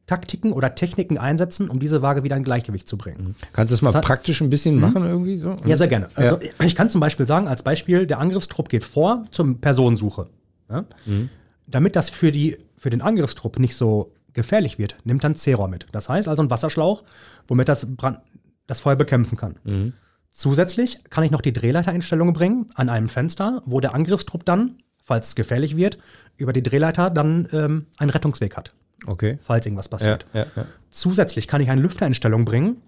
[0.07, 3.23] Taktiken oder Techniken einsetzen, um diese Waage wieder in Gleichgewicht zu bringen.
[3.23, 3.35] Mhm.
[3.53, 4.81] Kannst du es mal das praktisch ein bisschen mhm.
[4.81, 5.55] machen irgendwie so?
[5.65, 6.09] Ja, sehr gerne.
[6.15, 6.65] Also ja.
[6.65, 10.27] ich kann zum Beispiel sagen, als Beispiel, der Angriffstrupp geht vor zur Personensuche.
[10.69, 10.85] Ja?
[11.05, 11.29] Mhm.
[11.67, 15.87] Damit das für die für den Angriffstrupp nicht so gefährlich wird, nimmt dann Zeror mit.
[15.91, 17.03] Das heißt also ein Wasserschlauch,
[17.47, 18.19] womit das, Brand,
[18.67, 19.59] das Feuer bekämpfen kann.
[19.63, 19.93] Mhm.
[20.31, 25.29] Zusätzlich kann ich noch die Drehleitereinstellungen bringen an einem Fenster, wo der Angriffstrupp dann, falls
[25.29, 25.97] es gefährlich wird,
[26.37, 28.73] über die Drehleiter dann ähm, einen Rettungsweg hat.
[29.07, 29.37] Okay.
[29.41, 30.25] Falls irgendwas passiert.
[30.33, 30.65] Ja, ja, ja.
[30.89, 32.81] Zusätzlich kann ich eine Lüftereinstellung bringen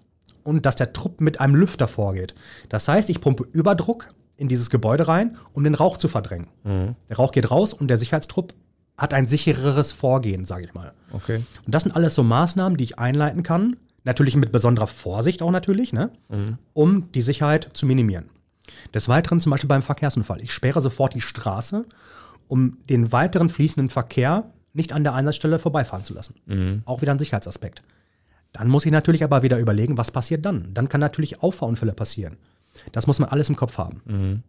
[0.44, 2.34] und dass der Trupp mit einem Lüfter vorgeht.
[2.68, 6.48] Das heißt, ich pumpe Überdruck in dieses Gebäude rein, um den Rauch zu verdrängen.
[6.64, 6.96] Mhm.
[7.08, 8.54] Der Rauch geht raus und der Sicherheitstrupp
[8.96, 10.92] hat ein sichereres Vorgehen, sage ich mal.
[11.12, 11.44] Okay.
[11.64, 15.50] Und das sind alles so Maßnahmen, die ich einleiten kann, natürlich mit besonderer Vorsicht auch
[15.50, 16.10] natürlich, ne?
[16.28, 16.58] Mhm.
[16.72, 18.30] um die Sicherheit zu minimieren.
[18.94, 20.40] Des Weiteren zum Beispiel beim Verkehrsunfall.
[20.40, 21.84] Ich sperre sofort die Straße,
[22.48, 26.34] um den weiteren fließenden Verkehr nicht an der Einsatzstelle vorbeifahren zu lassen.
[26.46, 26.82] Mhm.
[26.84, 27.82] Auch wieder ein Sicherheitsaspekt.
[28.52, 30.74] Dann muss ich natürlich aber wieder überlegen, was passiert dann.
[30.74, 32.36] Dann kann natürlich Auffahrunfälle passieren.
[32.92, 34.02] Das muss man alles im Kopf haben.
[34.04, 34.42] Mhm.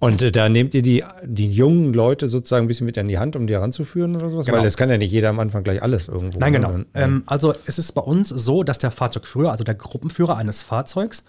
[0.00, 3.18] Und äh, da nehmt ihr die, die jungen Leute sozusagen ein bisschen mit an die
[3.18, 4.46] Hand, um die heranzuführen oder sowas?
[4.46, 4.58] Genau.
[4.58, 6.38] Weil das kann ja nicht jeder am Anfang gleich alles irgendwo.
[6.38, 6.72] Nein, genau.
[6.72, 10.62] Dann, ähm, also es ist bei uns so, dass der Fahrzeugführer, also der Gruppenführer eines
[10.62, 11.22] Fahrzeugs,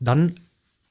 [0.00, 0.34] dann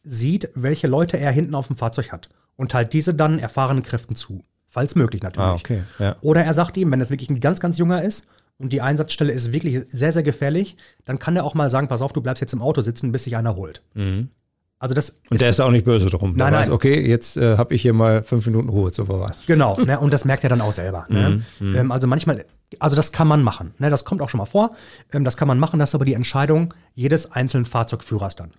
[0.03, 4.15] sieht, welche Leute er hinten auf dem Fahrzeug hat und teilt diese dann erfahrenen Kräften
[4.15, 4.43] zu.
[4.69, 5.47] Falls möglich natürlich.
[5.47, 5.83] Ah, okay.
[5.99, 6.15] Ja.
[6.21, 8.25] Oder er sagt ihm, wenn es wirklich ein ganz, ganz junger ist
[8.57, 12.01] und die Einsatzstelle ist wirklich sehr, sehr gefährlich, dann kann er auch mal sagen, pass
[12.01, 13.81] auf, du bleibst jetzt im Auto sitzen, bis sich einer holt.
[13.93, 14.29] Mhm.
[14.77, 16.33] Also das und der ist auch nicht böse drum.
[16.35, 16.63] Nein, nein.
[16.63, 19.33] Weiß, okay, jetzt äh, habe ich hier mal fünf Minuten Ruhe zu bewahren.
[19.47, 21.05] Genau, ne, und das merkt er dann auch selber.
[21.07, 21.41] Ne?
[21.59, 21.75] Mm, mm.
[21.75, 22.43] Ähm, also manchmal,
[22.79, 23.73] also das kann man machen.
[23.79, 24.75] Ne, das kommt auch schon mal vor.
[25.13, 28.51] Ähm, das kann man machen, das ist aber die Entscheidung jedes einzelnen Fahrzeugführers dann.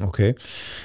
[0.00, 0.34] Okay.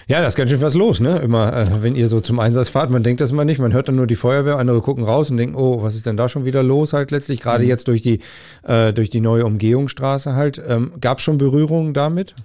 [0.07, 1.19] Ja, da ist ganz schön was los, ne?
[1.19, 3.87] Immer, äh, wenn ihr so zum Einsatz fahrt, man denkt das mal nicht, man hört
[3.87, 6.43] dann nur die Feuerwehr, andere gucken raus und denken, oh, was ist denn da schon
[6.43, 7.69] wieder los halt letztlich, gerade mhm.
[7.69, 8.19] jetzt durch die,
[8.63, 10.61] äh, durch die neue Umgehungsstraße halt.
[10.67, 12.35] Ähm, Gab es schon Berührungen damit?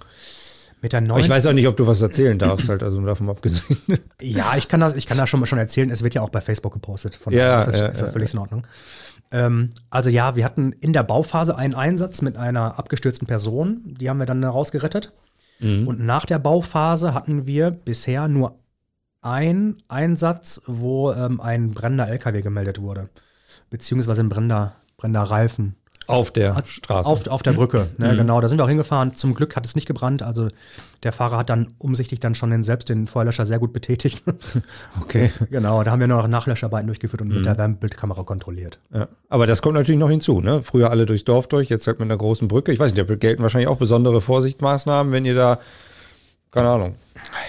[0.83, 3.29] Mit der neuen ich weiß auch nicht, ob du was erzählen darfst, halt, also davon
[3.29, 3.79] abgesehen.
[4.21, 5.89] ja, ich kann das, ich kann das schon, schon erzählen.
[5.89, 7.15] Es wird ja auch bei Facebook gepostet.
[7.15, 8.67] Von ja, das ist, ja, ist ja, völlig in Ordnung.
[9.31, 13.95] Ähm, also ja, wir hatten in der Bauphase einen Einsatz mit einer abgestürzten Person.
[13.97, 15.13] Die haben wir dann rausgerettet.
[15.59, 15.87] Mhm.
[15.87, 18.59] Und nach der Bauphase hatten wir bisher nur
[19.21, 23.07] einen Einsatz, wo ähm, ein brennender LKW gemeldet wurde.
[23.69, 25.77] Beziehungsweise ein brennender, brennender Reifen.
[26.07, 27.09] Auf der Straße.
[27.09, 28.17] Auf, auf der Brücke, ne, mhm.
[28.17, 28.41] genau.
[28.41, 29.15] Da sind wir auch hingefahren.
[29.15, 30.21] Zum Glück hat es nicht gebrannt.
[30.21, 30.49] Also
[31.03, 34.23] der Fahrer hat dann umsichtig dann schon den, selbst den Feuerlöscher sehr gut betätigt.
[35.01, 35.31] Okay.
[35.51, 37.35] genau, da haben wir nur noch Nachlöscharbeiten durchgeführt und mhm.
[37.37, 38.79] mit der Wärmebildkamera kontrolliert.
[38.93, 39.07] Ja.
[39.29, 40.39] Aber das kommt natürlich noch hinzu.
[40.41, 40.61] Ne?
[40.63, 42.71] Früher alle durchs Dorf durch, jetzt halt mit einer großen Brücke.
[42.71, 45.59] Ich weiß nicht, da gelten wahrscheinlich auch besondere Vorsichtsmaßnahmen, wenn ihr da,
[46.51, 46.95] keine Ahnung.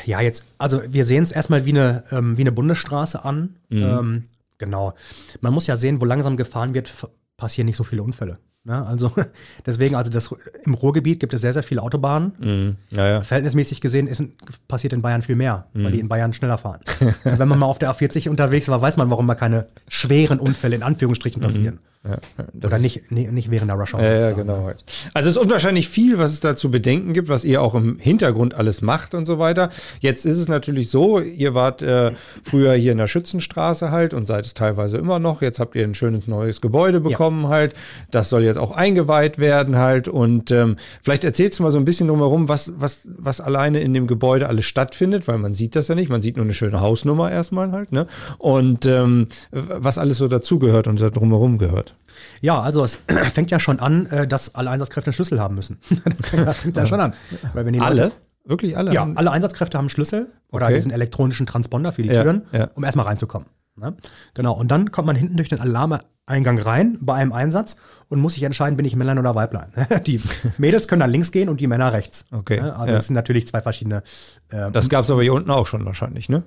[0.05, 3.57] Ja, jetzt, also wir sehen es erstmal wie eine, ähm, wie eine Bundesstraße an.
[3.69, 3.83] Mhm.
[3.83, 4.23] Ähm,
[4.59, 4.95] genau.
[5.40, 6.90] Man muss ja sehen, wo langsam gefahren wird,
[7.37, 8.38] passieren nicht so viele Unfälle.
[8.64, 8.85] Ne?
[8.87, 9.12] Also
[9.66, 12.33] deswegen, also das, im Ruhrgebiet gibt es sehr, sehr viele Autobahnen.
[12.38, 12.77] Mhm.
[12.90, 13.20] Ja, ja.
[13.20, 14.23] Verhältnismäßig gesehen ist,
[14.68, 15.85] passiert in Bayern viel mehr, mhm.
[15.85, 16.81] weil die in Bayern schneller fahren.
[17.25, 20.77] Wenn man mal auf der A40 unterwegs war, weiß man, warum mal keine schweren Unfälle
[20.77, 21.47] in Anführungsstrichen mhm.
[21.47, 21.79] passieren.
[22.07, 22.19] Ja,
[22.62, 24.03] Oder nicht, nicht, nicht während der Rush Hour.
[24.03, 24.71] Ja, ja, genau.
[25.14, 27.99] Also es ist unwahrscheinlich viel, was es da zu bedenken gibt, was ihr auch im
[27.99, 29.71] Hintergrund alles macht und so weiter.
[30.01, 32.12] Jetzt ist es natürlich so, ihr wart äh,
[32.43, 35.40] früher hier in der Schützenstraße halt und seid es teilweise immer noch.
[35.40, 37.49] Jetzt habt ihr ein schönes neues Gebäude bekommen ja.
[37.49, 37.75] halt.
[38.11, 40.07] Das soll jetzt auch eingeweiht werden halt.
[40.07, 43.95] Und ähm, vielleicht erzählst du mal so ein bisschen drumherum, was, was, was alleine in
[43.95, 46.11] dem Gebäude alles stattfindet, weil man sieht das ja nicht.
[46.11, 47.93] Man sieht nur eine schöne Hausnummer erstmal halt.
[47.93, 48.07] Ne?
[48.37, 51.93] Und ähm, was alles so dazugehört und da drumherum gehört.
[52.40, 52.98] Ja, also es
[53.33, 55.79] fängt ja schon an, äh, dass alle Einsatzkräfte einen Schlüssel haben müssen.
[56.44, 57.14] das fängt ja schon an.
[57.53, 58.12] Weil wenn die alle?
[58.44, 58.92] Wirklich alle?
[58.92, 60.74] Ja, alle Einsatzkräfte haben einen Schlüssel oder okay.
[60.74, 62.70] diesen elektronischen Transponder für die Türen, ja.
[62.74, 63.48] um erstmal reinzukommen.
[63.77, 63.96] Ne?
[64.35, 67.77] Genau, und dann kommt man hinten durch den Alarmeingang rein bei einem Einsatz
[68.09, 69.72] und muss sich entscheiden, bin ich Männlein oder Weiblein.
[70.07, 70.20] die
[70.59, 72.27] Mädels können dann links gehen und die Männer rechts.
[72.31, 72.61] Okay.
[72.61, 72.77] Ne?
[72.77, 74.03] Also es sind natürlich zwei verschiedene.
[74.50, 76.44] Äh, das gab es aber hier unten auch schon wahrscheinlich, ne?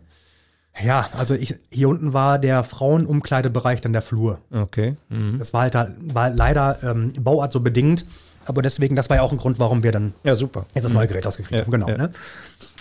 [0.83, 4.39] Ja, also ich, hier unten war der Frauenumkleidebereich dann der Flur.
[4.51, 4.95] Okay.
[5.09, 5.39] Mhm.
[5.39, 5.75] Das war halt
[6.13, 8.05] war leider ähm, Bauart so bedingt,
[8.45, 10.65] aber deswegen, das war ja auch ein Grund, warum wir dann ja, super.
[10.73, 11.09] jetzt das neue mhm.
[11.09, 11.71] Gerät ausgekriegt ja, haben.
[11.71, 11.87] Genau.
[11.87, 11.97] Ja.
[11.97, 12.11] Ne?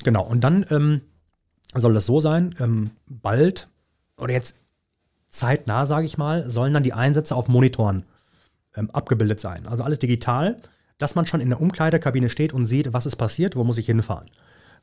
[0.04, 0.24] Genau.
[0.24, 1.00] Und dann ähm,
[1.74, 3.68] soll es so sein, ähm, bald
[4.18, 4.56] oder jetzt
[5.30, 8.04] zeitnah, sage ich mal, sollen dann die Einsätze auf Monitoren
[8.76, 9.66] ähm, abgebildet sein.
[9.66, 10.56] Also alles digital,
[10.98, 13.86] dass man schon in der Umkleidekabine steht und sieht, was ist passiert, wo muss ich
[13.86, 14.30] hinfahren.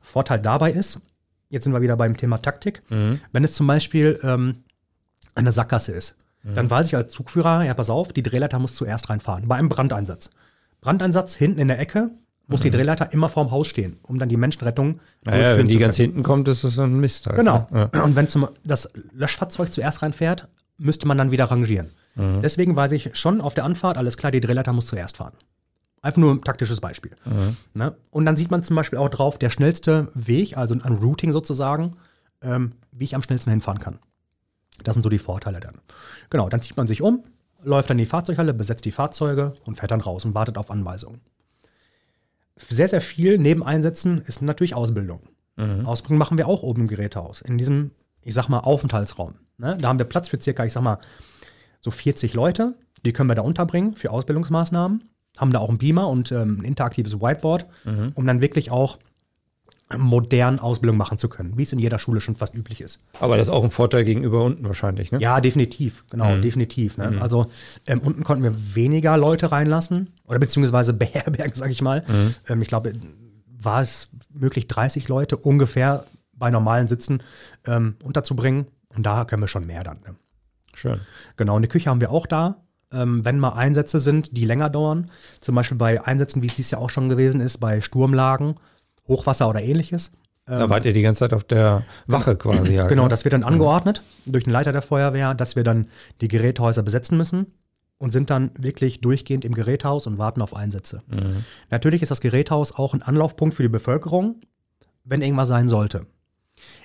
[0.00, 1.00] Vorteil dabei ist,
[1.54, 2.82] jetzt sind wir wieder beim Thema Taktik.
[2.90, 3.20] Mhm.
[3.32, 4.64] Wenn es zum Beispiel ähm,
[5.34, 6.54] eine Sackgasse ist, mhm.
[6.54, 9.48] dann weiß ich als Zugführer, ja, pass auf, die Drehleiter muss zuerst reinfahren.
[9.48, 10.30] Bei einem Brandeinsatz.
[10.80, 12.10] Brandeinsatz hinten in der Ecke
[12.46, 12.64] muss mhm.
[12.64, 16.22] die Drehleiter immer vorm Haus stehen, um dann die Menschenrettung naja, Wenn die ganz hinten
[16.22, 17.26] kommt, ist das ein Mist.
[17.26, 17.66] Halt, genau.
[17.70, 17.90] Ne?
[17.94, 18.02] Ja.
[18.02, 21.90] Und wenn zum, das Löschfahrzeug zuerst reinfährt, müsste man dann wieder rangieren.
[22.16, 22.42] Mhm.
[22.42, 25.34] Deswegen weiß ich schon auf der Anfahrt, alles klar, die Drehleiter muss zuerst fahren.
[26.04, 27.12] Einfach nur ein taktisches Beispiel.
[27.24, 27.56] Mhm.
[27.72, 27.96] Ne?
[28.10, 31.96] Und dann sieht man zum Beispiel auch drauf, der schnellste Weg, also ein Routing sozusagen,
[32.42, 33.98] ähm, wie ich am schnellsten hinfahren kann.
[34.82, 35.80] Das sind so die Vorteile dann.
[36.28, 37.24] Genau, dann zieht man sich um,
[37.62, 40.70] läuft dann in die Fahrzeughalle, besetzt die Fahrzeuge und fährt dann raus und wartet auf
[40.70, 41.22] Anweisungen.
[42.56, 45.22] Sehr, sehr viel neben Einsätzen ist natürlich Ausbildung.
[45.56, 45.86] Mhm.
[45.86, 49.36] Ausbildung machen wir auch oben im Gerätehaus, in diesem, ich sag mal, Aufenthaltsraum.
[49.56, 49.78] Ne?
[49.80, 50.98] Da haben wir Platz für circa, ich sag mal,
[51.80, 52.74] so 40 Leute.
[53.06, 55.02] Die können wir da unterbringen für Ausbildungsmaßnahmen
[55.38, 58.12] haben da auch einen Beamer und ähm, ein interaktives Whiteboard, mhm.
[58.14, 58.98] um dann wirklich auch
[59.96, 63.00] modern Ausbildung machen zu können, wie es in jeder Schule schon fast üblich ist.
[63.20, 65.20] Aber das ist auch ein Vorteil gegenüber unten wahrscheinlich, ne?
[65.20, 66.42] Ja, definitiv, genau, mhm.
[66.42, 66.96] definitiv.
[66.96, 67.12] Ne?
[67.12, 67.22] Mhm.
[67.22, 67.46] Also
[67.86, 72.02] ähm, unten konnten wir weniger Leute reinlassen oder beziehungsweise beherbergen, sag ich mal.
[72.06, 72.34] Mhm.
[72.48, 72.92] Ähm, ich glaube,
[73.60, 77.22] war es möglich, 30 Leute ungefähr bei normalen Sitzen
[77.66, 78.66] ähm, unterzubringen.
[78.88, 79.98] Und da können wir schon mehr dann.
[80.06, 80.14] Ne?
[80.74, 81.00] Schön.
[81.36, 82.63] Genau, eine Küche haben wir auch da
[82.94, 85.10] ähm, wenn mal Einsätze sind, die länger dauern.
[85.40, 88.56] Zum Beispiel bei Einsätzen, wie es dieses Jahr auch schon gewesen ist, bei Sturmlagen,
[89.08, 90.12] Hochwasser oder ähnliches.
[90.46, 92.74] Da wart ihr die ganze Zeit auf der Wache quasi.
[92.74, 93.48] Ja, genau, das wird dann mhm.
[93.48, 95.86] angeordnet durch den Leiter der Feuerwehr, dass wir dann
[96.20, 97.46] die Geräthäuser besetzen müssen
[97.98, 101.02] und sind dann wirklich durchgehend im Geräthaus und warten auf Einsätze.
[101.06, 101.44] Mhm.
[101.70, 104.42] Natürlich ist das Geräthaus auch ein Anlaufpunkt für die Bevölkerung,
[105.04, 106.06] wenn irgendwas sein sollte.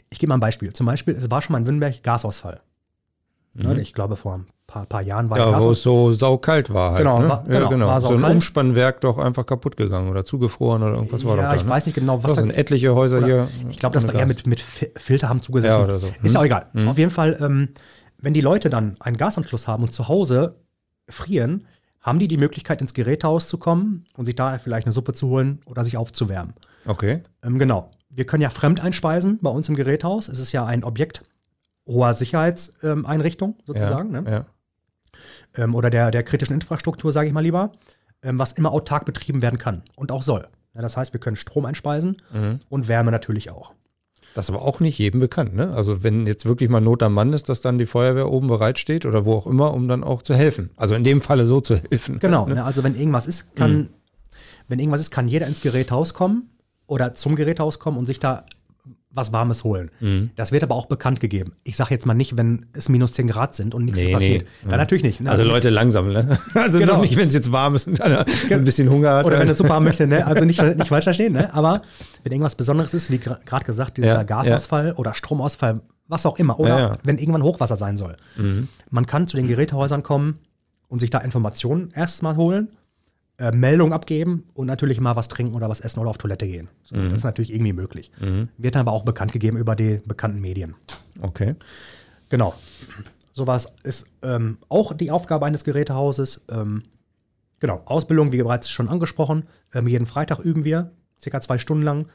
[0.10, 0.72] Ich gebe mal ein Beispiel.
[0.72, 2.62] Zum Beispiel, es war schon mal in Wünnberg Gasausfall.
[3.54, 3.80] Mhm.
[3.80, 7.00] Ich glaube, vor ein paar, paar Jahren war ja, wo es so saukalt war halt.
[7.00, 7.30] Genau, ne?
[7.30, 7.88] war, genau, ja, genau.
[7.88, 11.50] War so ein Umspannwerk doch einfach kaputt gegangen oder zugefroren oder irgendwas war ja, doch
[11.50, 11.70] da, ich ne?
[11.70, 13.48] weiß nicht genau, was da sind etliche Häuser hier.
[13.70, 15.76] Ich glaube, das war eher mit, mit Filter haben zugesetzt.
[15.76, 16.08] Ja, oder so.
[16.22, 16.68] Ist ja auch egal.
[16.74, 16.88] Hm.
[16.88, 17.70] Auf jeden Fall, ähm,
[18.20, 20.56] wenn die Leute dann einen Gasanschluss haben und zu Hause
[21.10, 21.66] frieren,
[22.02, 25.28] haben die die Möglichkeit, ins Gerätehaus zu kommen und sich da vielleicht eine Suppe zu
[25.28, 26.54] holen oder sich aufzuwärmen.
[26.86, 27.24] Okay.
[27.44, 27.92] Ähm, genau.
[28.10, 30.28] Wir können ja fremd einspeisen bei uns im Geräthaus.
[30.28, 31.24] Es ist ja ein Objekt
[31.90, 34.14] hoher Sicherheitseinrichtung sozusagen.
[34.14, 34.32] Ja, ne?
[34.32, 34.46] ja
[35.58, 37.72] ähm, oder der, der kritischen Infrastruktur, sage ich mal lieber,
[38.24, 40.48] ähm, was immer autark betrieben werden kann und auch soll.
[40.74, 42.62] Das heißt, wir können Strom einspeisen mhm.
[42.70, 43.74] und Wärme natürlich auch.
[44.34, 45.74] Das ist aber auch nicht jedem bekannt, ne?
[45.74, 49.06] Also wenn jetzt wirklich mal Not am Mann ist, dass dann die Feuerwehr oben bereitsteht
[49.06, 50.70] oder wo auch immer, um dann auch zu helfen.
[50.78, 52.20] Also in dem Falle so zu helfen.
[52.20, 52.64] Genau, ne?
[52.64, 53.90] also wenn irgendwas ist, kann, mhm.
[54.70, 56.52] wenn irgendwas ist, kann jeder ins Geräthaus kommen
[56.86, 58.46] oder zum Geräthaus kommen und sich da
[59.12, 59.90] was Warmes holen.
[60.00, 60.30] Mhm.
[60.36, 61.54] Das wird aber auch bekannt gegeben.
[61.64, 64.46] Ich sage jetzt mal nicht, wenn es minus 10 Grad sind und nichts nee, passiert.
[64.64, 64.70] Nee.
[64.70, 65.20] Dann natürlich nicht.
[65.20, 65.32] Ne?
[65.32, 66.38] Also, also, Leute langsam, ne?
[66.54, 67.02] Also genau.
[67.02, 69.26] nicht, wenn es jetzt warm ist und einer ein bisschen Hunger hat.
[69.26, 70.26] Oder wenn er super haben möchte, ne?
[70.30, 71.54] Also nicht, nicht falsch verstehen, ne?
[71.54, 71.82] Aber
[72.24, 74.96] wenn irgendwas Besonderes ist, wie gerade gesagt, dieser ja, Gasausfall ja.
[74.96, 78.16] oder Stromausfall, was auch immer, oder ja, wenn irgendwann Hochwasser sein soll.
[78.38, 78.68] Mhm.
[78.92, 80.40] Man kann zu den Gerätehäusern kommen
[80.88, 82.70] und sich da Informationen erstmal holen
[83.40, 86.68] äh, Meldung abgeben und natürlich mal was trinken oder was essen oder auf Toilette gehen.
[86.84, 87.06] So, mhm.
[87.06, 88.12] Das ist natürlich irgendwie möglich.
[88.20, 88.50] Mhm.
[88.58, 90.76] Wird dann aber auch bekannt gegeben über die bekannten Medien.
[91.22, 91.56] Okay.
[92.30, 92.54] Genau.
[93.32, 96.46] Sowas ist ähm, auch die Aufgabe eines Gerätehauses.
[96.50, 96.84] Ähm,
[97.60, 99.48] genau, Ausbildung, wie bereits schon angesprochen.
[99.74, 102.08] Ähm, jeden Freitag üben wir, circa zwei Stunden lang.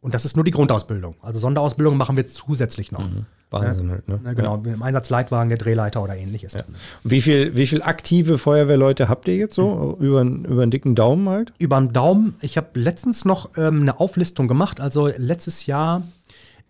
[0.00, 1.16] Und das ist nur die Grundausbildung.
[1.22, 3.08] Also Sonderausbildung machen wir zusätzlich noch.
[3.08, 3.26] Mhm.
[3.50, 4.20] Wahnsinn ja, halt, ne?
[4.34, 4.74] Genau, ja.
[4.74, 6.52] im Einsatzleitwagen, der Drehleiter oder ähnliches.
[6.52, 6.62] Ja.
[7.02, 9.96] Wie viel, wie viel aktive Feuerwehrleute habt ihr jetzt so?
[9.98, 10.04] Mhm.
[10.04, 11.52] Über, über einen dicken Daumen halt?
[11.58, 12.36] Über einen Daumen.
[12.42, 14.80] Ich habe letztens noch ähm, eine Auflistung gemacht.
[14.80, 16.04] Also letztes Jahr,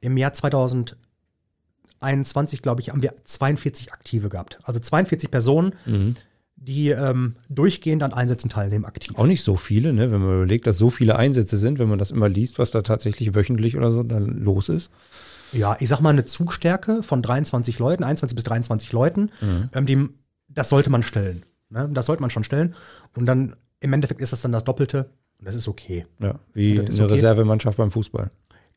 [0.01, 4.59] im Jahr 2021, glaube ich, haben wir 42 Aktive gehabt.
[4.63, 5.75] Also 42 Personen.
[5.85, 6.17] Mhm
[6.61, 9.17] die ähm, durchgehend an Einsätzen teilnehmen, aktiv.
[9.17, 10.11] Auch nicht so viele, ne?
[10.11, 12.83] wenn man überlegt, dass so viele Einsätze sind, wenn man das immer liest, was da
[12.83, 14.91] tatsächlich wöchentlich oder so dann los ist.
[15.53, 19.71] Ja, ich sag mal eine Zugstärke von 23 Leuten, 21 bis 23 Leuten, mhm.
[19.73, 20.09] ähm, die,
[20.49, 21.45] das sollte man stellen.
[21.71, 21.89] Ne?
[21.93, 22.75] Das sollte man schon stellen.
[23.17, 26.07] Und dann im Endeffekt ist das dann das Doppelte und das ist okay.
[26.19, 27.03] Ja, wie eine okay.
[27.05, 28.31] Reservemannschaft beim Fußball.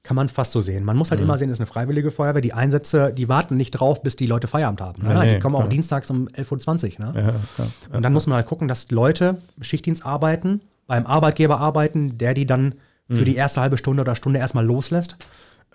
[0.04, 0.84] Kann man fast so sehen.
[0.84, 1.28] Man muss halt mhm.
[1.28, 2.42] immer sehen, es ist eine freiwillige Feuerwehr.
[2.42, 5.04] Die Einsätze, die warten nicht drauf, bis die Leute Feierabend haben.
[5.04, 5.14] Ne?
[5.14, 7.06] Nee, die kommen auch dienstags um 11.20 Uhr.
[7.06, 7.22] Ne?
[7.22, 12.18] Ja, ja, und dann muss man halt gucken, dass Leute Schichtdienst arbeiten, beim Arbeitgeber arbeiten,
[12.18, 12.76] der die dann
[13.08, 13.26] für mhm.
[13.26, 15.18] die erste halbe Stunde oder Stunde erstmal loslässt.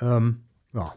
[0.01, 0.43] Ähm,
[0.75, 0.93] ja.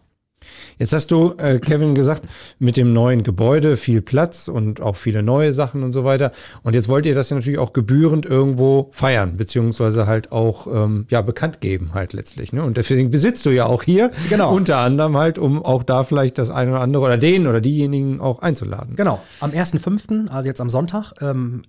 [0.77, 2.23] Jetzt hast du, äh, Kevin, gesagt,
[2.59, 6.31] mit dem neuen Gebäude viel Platz und auch viele neue Sachen und so weiter.
[6.63, 11.05] Und jetzt wollt ihr das ja natürlich auch gebührend irgendwo feiern, beziehungsweise halt auch ähm,
[11.09, 12.53] ja, bekannt geben halt letztlich.
[12.53, 12.63] Ne?
[12.63, 14.53] Und deswegen besitzt du ja auch hier genau.
[14.53, 18.21] unter anderem halt, um auch da vielleicht das eine oder andere oder den oder diejenigen
[18.21, 18.95] auch einzuladen.
[18.95, 19.21] Genau.
[19.39, 21.63] Am 1.5., also jetzt am Sonntag, ähm,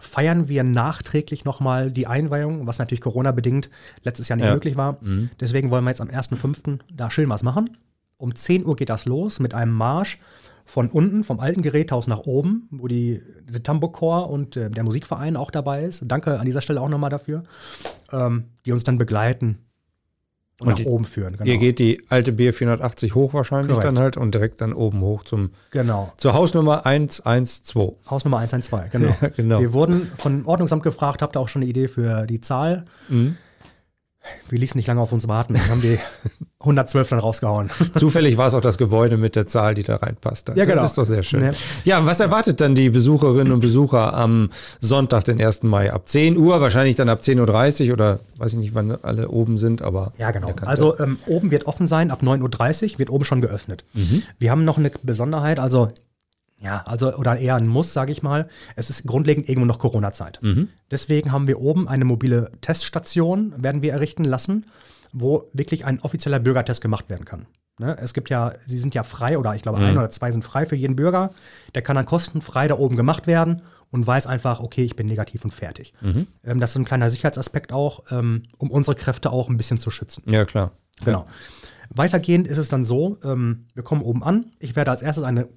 [0.00, 3.68] feiern wir nachträglich nochmal die Einweihung, was natürlich Corona-bedingt
[4.04, 4.54] letztes Jahr nicht ja.
[4.54, 4.98] möglich war.
[5.00, 5.30] Mhm.
[5.40, 6.78] Deswegen wollen wir jetzt am 1.5.
[6.92, 7.76] da schön was machen.
[8.16, 10.18] Um 10 Uhr geht das los mit einem Marsch
[10.64, 15.36] von unten, vom alten Geräthaus nach oben, wo die, der Tambour-Chor und äh, der Musikverein
[15.36, 16.02] auch dabei ist.
[16.06, 17.44] Danke an dieser Stelle auch nochmal dafür,
[18.12, 19.67] ähm, die uns dann begleiten
[20.60, 21.36] und, und nach die, oben führen.
[21.36, 21.48] Genau.
[21.48, 23.86] Ihr geht die alte B480 hoch wahrscheinlich Correct.
[23.86, 26.12] dann halt und direkt dann oben hoch zum genau.
[26.16, 27.94] zur Hausnummer 112.
[28.10, 29.16] Hausnummer 112, genau.
[29.20, 29.60] Ja, genau.
[29.60, 32.84] Wir wurden von Ordnungsamt gefragt, habt ihr auch schon eine Idee für die Zahl?
[33.08, 33.36] Mhm.
[34.48, 35.54] Wir ließen nicht lange auf uns warten.
[35.54, 35.98] Wir haben die
[36.60, 37.70] 112 dann rausgehauen.
[37.94, 40.48] Zufällig war es auch das Gebäude mit der Zahl, die da reinpasst.
[40.56, 40.82] Ja, genau.
[40.82, 41.42] Das ist doch sehr schön.
[41.42, 41.52] Ja.
[41.84, 45.62] ja, was erwartet dann die Besucherinnen und Besucher am Sonntag, den 1.
[45.62, 45.92] Mai?
[45.92, 49.56] Ab 10 Uhr, wahrscheinlich dann ab 10.30 Uhr oder weiß ich nicht, wann alle oben
[49.56, 50.12] sind, aber.
[50.18, 50.52] Ja, genau.
[50.62, 53.84] Also ähm, oben wird offen sein, ab 9.30 Uhr wird oben schon geöffnet.
[53.94, 54.24] Mhm.
[54.40, 55.92] Wir haben noch eine Besonderheit, also
[56.60, 58.48] ja, also oder eher ein Muss, sage ich mal.
[58.74, 60.40] Es ist grundlegend irgendwo noch Corona-Zeit.
[60.42, 60.68] Mhm.
[60.90, 64.66] Deswegen haben wir oben eine mobile Teststation, werden wir errichten lassen,
[65.12, 67.46] wo wirklich ein offizieller Bürgertest gemacht werden kann.
[67.78, 67.96] Ne?
[68.00, 69.84] Es gibt ja, sie sind ja frei oder ich glaube mhm.
[69.84, 71.30] ein oder zwei sind frei für jeden Bürger.
[71.74, 75.44] Der kann dann kostenfrei da oben gemacht werden und weiß einfach, okay, ich bin negativ
[75.44, 75.94] und fertig.
[76.00, 76.26] Mhm.
[76.44, 79.90] Ähm, das ist ein kleiner Sicherheitsaspekt auch, ähm, um unsere Kräfte auch ein bisschen zu
[79.90, 80.22] schützen.
[80.26, 80.72] Ja, klar.
[81.04, 81.26] Genau.
[81.90, 84.52] Weitergehend ist es dann so, ähm, wir kommen oben an.
[84.58, 85.48] Ich werde als erstes eine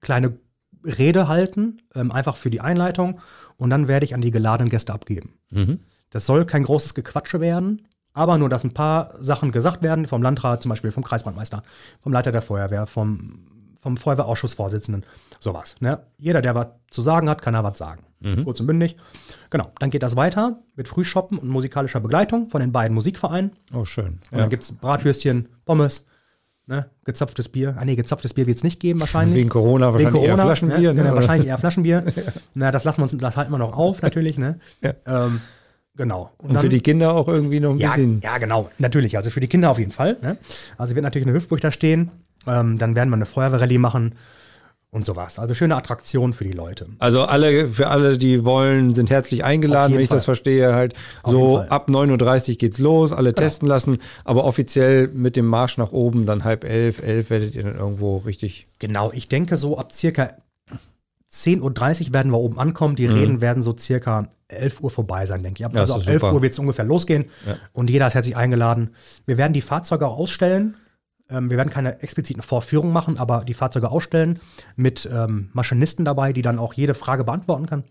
[0.00, 0.38] kleine
[0.84, 3.20] Rede halten, ähm, einfach für die Einleitung.
[3.56, 5.34] Und dann werde ich an die geladenen Gäste abgeben.
[5.50, 5.80] Mhm.
[6.10, 10.22] Das soll kein großes Gequatsche werden, aber nur, dass ein paar Sachen gesagt werden, vom
[10.22, 11.62] Landrat, zum Beispiel vom Kreisbrandmeister,
[12.00, 13.40] vom Leiter der Feuerwehr, vom,
[13.82, 15.04] vom Feuerwehrausschussvorsitzenden,
[15.40, 15.76] sowas.
[15.80, 16.00] Ne?
[16.16, 18.04] Jeder, der was zu sagen hat, kann da was sagen.
[18.20, 18.44] Mhm.
[18.44, 18.96] Kurz und bündig.
[19.50, 23.50] Genau, dann geht das weiter mit Frühshoppen und musikalischer Begleitung von den beiden Musikvereinen.
[23.74, 24.06] Oh, schön.
[24.06, 24.38] Und ja.
[24.38, 26.06] dann gibt es Bratwürstchen, Pommes,
[26.66, 26.86] Ne?
[27.04, 27.76] Gezapftes Bier.
[27.78, 29.36] Ah, nee, gezapftes Bier wird es nicht geben, wahrscheinlich.
[29.36, 30.94] Wegen Corona wahrscheinlich Wegen Corona, eher Flaschenbier.
[30.94, 31.02] Ne?
[31.02, 32.04] Genau, wahrscheinlich eher Flaschenbier.
[32.54, 34.38] Na, das lassen wir uns, das halten wir noch auf, natürlich.
[34.38, 34.58] Ne?
[34.82, 34.94] Ja.
[35.06, 35.42] Ähm,
[35.96, 36.32] genau.
[36.38, 38.20] Und, Und dann, für die Kinder auch irgendwie noch ein ja, bisschen.
[38.22, 39.16] Ja, genau, natürlich.
[39.16, 40.16] Also für die Kinder auf jeden Fall.
[40.22, 40.38] Ne?
[40.78, 42.10] Also wird natürlich eine Hüftburg da stehen.
[42.46, 44.14] Ähm, dann werden wir eine Feuerwehrrallye machen
[44.94, 45.40] und sowas.
[45.40, 46.86] Also schöne Attraktion für die Leute.
[47.00, 50.18] Also alle, für alle, die wollen, sind herzlich eingeladen, wenn ich Fall.
[50.18, 50.94] das verstehe, halt.
[51.24, 53.42] Auf so ab 9.30 Uhr geht's los, alle genau.
[53.42, 57.64] testen lassen, aber offiziell mit dem Marsch nach oben, dann halb elf, elf werdet ihr
[57.64, 58.68] dann irgendwo richtig.
[58.78, 60.30] Genau, ich denke so ab circa
[61.34, 62.94] 10.30 Uhr werden wir oben ankommen.
[62.94, 63.14] Die mhm.
[63.14, 65.68] Reden werden so circa 11 Uhr vorbei sein, denke ich.
[65.68, 67.56] Ja, also ab 11 Uhr wird es ungefähr losgehen ja.
[67.72, 68.90] und jeder ist herzlich eingeladen.
[69.26, 70.76] Wir werden die Fahrzeuge auch ausstellen.
[71.28, 74.38] Ähm, wir werden keine expliziten Vorführungen machen, aber die Fahrzeuge ausstellen
[74.76, 77.84] mit ähm, Maschinisten dabei, die dann auch jede Frage beantworten kann.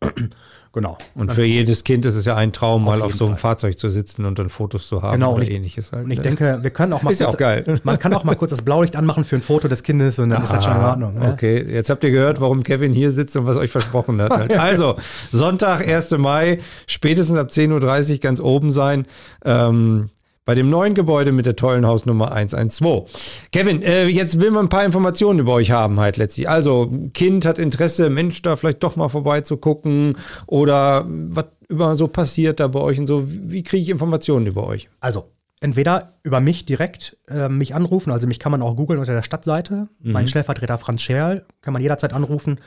[0.72, 0.96] genau.
[1.14, 3.50] Und für jedes Kind ist es ja ein Traum, mal auf so einem Fall.
[3.50, 5.92] Fahrzeug zu sitzen und dann Fotos zu haben genau, oder ich, ähnliches.
[5.92, 6.04] Halt.
[6.04, 6.22] Und ich ne?
[6.22, 7.80] denke, wir können auch mal ist kurz, ja auch geil.
[7.82, 10.40] man kann auch mal kurz das Blaulicht anmachen für ein Foto des Kindes und dann
[10.40, 11.14] ah, ist das schon in ah, Ordnung.
[11.14, 11.32] Ne?
[11.32, 14.30] Okay, jetzt habt ihr gehört, warum Kevin hier sitzt und was euch versprochen hat.
[14.30, 14.52] Halt.
[14.58, 14.96] Also,
[15.32, 16.10] Sonntag, 1.
[16.18, 19.06] Mai, spätestens ab 10.30 Uhr ganz oben sein.
[19.44, 20.10] Ähm,
[20.48, 23.48] bei dem neuen Gebäude mit der tollen Hausnummer 112.
[23.52, 26.48] Kevin, äh, jetzt will man ein paar Informationen über euch haben halt letztlich.
[26.48, 32.60] Also Kind hat Interesse, Mensch, da vielleicht doch mal vorbeizugucken oder was über so passiert
[32.60, 33.24] da bei euch und so.
[33.28, 34.88] Wie kriege ich Informationen über euch?
[35.00, 35.26] Also
[35.60, 39.20] entweder über mich direkt äh, mich anrufen, also mich kann man auch googeln unter der
[39.20, 39.88] Stadtseite.
[40.00, 40.12] Mhm.
[40.12, 42.58] Mein Stellvertreter Franz Scherl kann man jederzeit anrufen.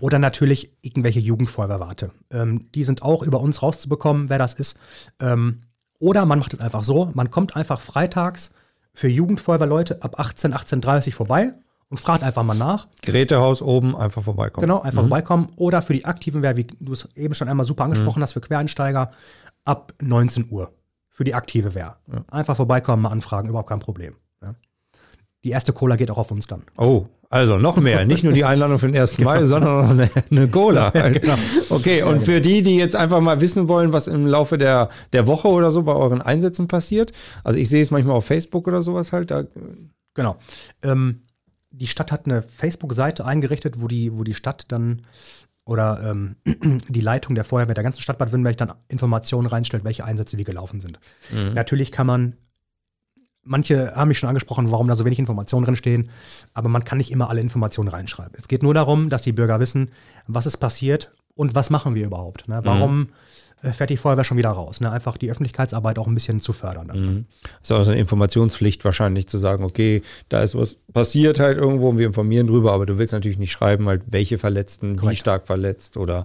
[0.00, 2.10] Oder natürlich irgendwelche Jugendfeuerwarte.
[2.32, 4.76] Ähm, die sind auch über uns rauszubekommen, wer das ist.
[5.20, 5.60] Ähm,
[6.00, 8.52] oder man macht es einfach so, man kommt einfach freitags
[8.94, 11.54] für Jugendfeuerwehrleute ab 18, 18.30 vorbei
[11.88, 12.88] und fragt einfach mal nach.
[13.02, 14.66] Gerätehaus oben, einfach vorbeikommen.
[14.66, 15.08] Genau, einfach mhm.
[15.08, 15.48] vorbeikommen.
[15.56, 18.24] Oder für die Aktiven wäre, wie du es eben schon einmal super angesprochen mhm.
[18.24, 19.10] hast, für Quereinsteiger
[19.64, 20.72] ab 19 Uhr.
[21.10, 21.96] Für die aktive Wehr.
[22.12, 22.24] Ja.
[22.30, 24.14] Einfach vorbeikommen, mal anfragen, überhaupt kein Problem.
[24.40, 24.54] Ja.
[25.42, 26.62] Die erste Cola geht auch auf uns dann.
[26.76, 28.06] Oh, also noch mehr.
[28.06, 29.18] Nicht nur die Einladung für den 1.
[29.18, 29.46] Mai, genau.
[29.46, 30.90] sondern noch eine, eine Cola.
[31.10, 31.34] genau.
[31.68, 35.26] Okay, und für die, die jetzt einfach mal wissen wollen, was im Laufe der, der
[35.26, 37.12] Woche oder so bei euren Einsätzen passiert.
[37.44, 39.30] Also ich sehe es manchmal auf Facebook oder sowas halt.
[39.30, 39.44] Da
[40.14, 40.36] genau.
[40.82, 41.22] Ähm,
[41.70, 45.02] die Stadt hat eine Facebook-Seite eingerichtet, wo die, wo die Stadt dann
[45.66, 46.36] oder ähm,
[46.88, 50.44] die Leitung der Feuerwehr der ganzen Stadt Bad Württemberg dann Informationen reinstellt, welche Einsätze wie
[50.44, 50.98] gelaufen sind.
[51.30, 51.52] Mhm.
[51.52, 52.36] Natürlich kann man
[53.48, 56.10] manche haben mich schon angesprochen, warum da so wenig Informationen drin stehen,
[56.54, 58.34] aber man kann nicht immer alle Informationen reinschreiben.
[58.36, 59.90] Es geht nur darum, dass die Bürger wissen,
[60.26, 62.46] was ist passiert und was machen wir überhaupt.
[62.48, 62.60] Ne?
[62.62, 63.08] Warum mhm.
[63.62, 64.80] Äh, fährt die Feuerwehr schon wieder raus?
[64.80, 64.90] Ne?
[64.90, 66.86] Einfach die Öffentlichkeitsarbeit auch ein bisschen zu fördern.
[66.86, 66.94] Ne?
[66.94, 67.24] Mhm.
[67.60, 71.88] Ist auch so eine Informationspflicht wahrscheinlich zu sagen, okay, da ist was passiert halt irgendwo
[71.88, 75.12] und wir informieren drüber, aber du willst natürlich nicht schreiben, halt welche Verletzten, Korrekt.
[75.12, 76.24] wie stark verletzt oder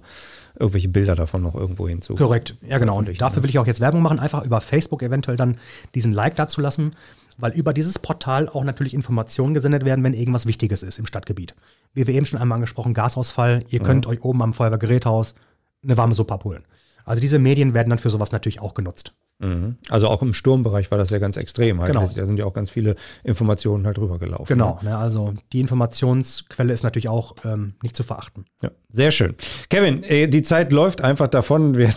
[0.56, 2.14] irgendwelche Bilder davon noch irgendwo hinzu.
[2.14, 2.98] Korrekt, ja genau.
[2.98, 5.58] Und dafür will ich auch jetzt Werbung machen, einfach über Facebook eventuell dann
[5.96, 6.92] diesen Like dazu lassen,
[7.36, 11.56] weil über dieses Portal auch natürlich Informationen gesendet werden, wenn irgendwas Wichtiges ist im Stadtgebiet.
[11.94, 15.34] Wie wir eben schon einmal angesprochen, Gasausfall, ihr könnt euch oben am Feuerwehrgeräthaus
[15.82, 16.64] eine warme Suppe abholen.
[17.04, 19.14] Also diese Medien werden dann für sowas natürlich auch genutzt.
[19.40, 19.76] Mhm.
[19.88, 21.80] Also auch im Sturmbereich war das ja ganz extrem.
[21.80, 21.92] Halt.
[21.92, 22.08] Genau.
[22.14, 24.46] Da sind ja auch ganz viele Informationen halt rübergelaufen.
[24.46, 24.96] Genau, ne?
[24.96, 28.44] also die Informationsquelle ist natürlich auch ähm, nicht zu verachten.
[28.62, 29.34] Ja, sehr schön.
[29.70, 31.74] Kevin, äh, die Zeit läuft einfach davon.
[31.76, 31.92] Wir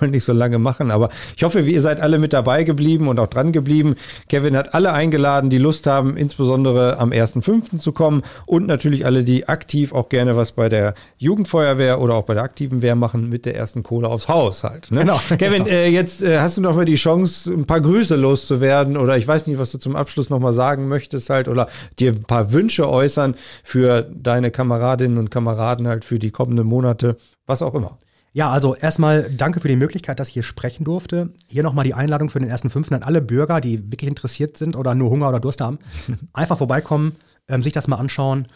[0.00, 3.18] wollen nicht so lange machen, aber ich hoffe, ihr seid alle mit dabei geblieben und
[3.18, 3.96] auch dran geblieben.
[4.28, 7.80] Kevin hat alle eingeladen, die Lust haben, insbesondere am 1.5.
[7.80, 12.24] zu kommen und natürlich alle, die aktiv auch gerne was bei der Jugendfeuerwehr oder auch
[12.24, 14.92] bei der aktiven Wehr machen, mit der ersten Kohle aufs Haus halt.
[14.92, 15.00] Ne?
[15.00, 15.20] Genau.
[15.36, 15.76] Kevin, genau.
[15.76, 19.26] Äh, jetzt äh, hast du noch mal die Chance, ein paar Grüße loszuwerden oder ich
[19.26, 21.68] weiß nicht, was du zum Abschluss noch mal sagen möchtest halt oder
[21.98, 27.16] dir ein paar Wünsche äußern für deine Kameradinnen und Kameraden halt für die kommenden Monate,
[27.46, 27.98] was auch immer.
[28.32, 31.30] Ja, also erstmal danke für die Möglichkeit, dass ich hier sprechen durfte.
[31.48, 34.76] Hier nochmal die Einladung für den ersten Fünften an alle Bürger, die wirklich interessiert sind
[34.76, 35.78] oder nur Hunger oder Durst haben.
[36.34, 37.16] Einfach vorbeikommen,
[37.48, 38.46] ähm, sich das mal anschauen.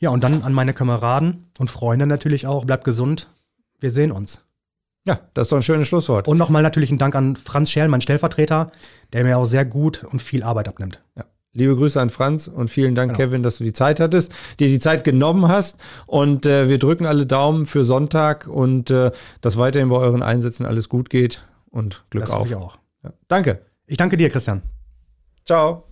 [0.00, 2.64] Ja, und dann an meine Kameraden und Freunde natürlich auch.
[2.64, 3.28] Bleibt gesund.
[3.78, 4.40] Wir sehen uns.
[5.08, 6.28] Ja, das ist doch ein schönes Schlusswort.
[6.28, 8.72] Und nochmal natürlich ein Dank an Franz Scherl, mein Stellvertreter,
[9.14, 11.00] der mir auch sehr gut und viel Arbeit abnimmt.
[11.16, 11.24] Ja.
[11.54, 13.30] Liebe Grüße an Franz und vielen Dank, genau.
[13.30, 15.78] Kevin, dass du die Zeit hattest, dir die Zeit genommen hast.
[16.04, 20.66] Und äh, wir drücken alle Daumen für Sonntag und äh, dass weiterhin bei euren Einsätzen
[20.66, 22.46] alles gut geht und Glück das auf.
[22.46, 22.76] Ich auch.
[23.02, 23.14] Ja.
[23.28, 23.62] Danke.
[23.86, 24.60] Ich danke dir, Christian.
[25.46, 25.87] Ciao.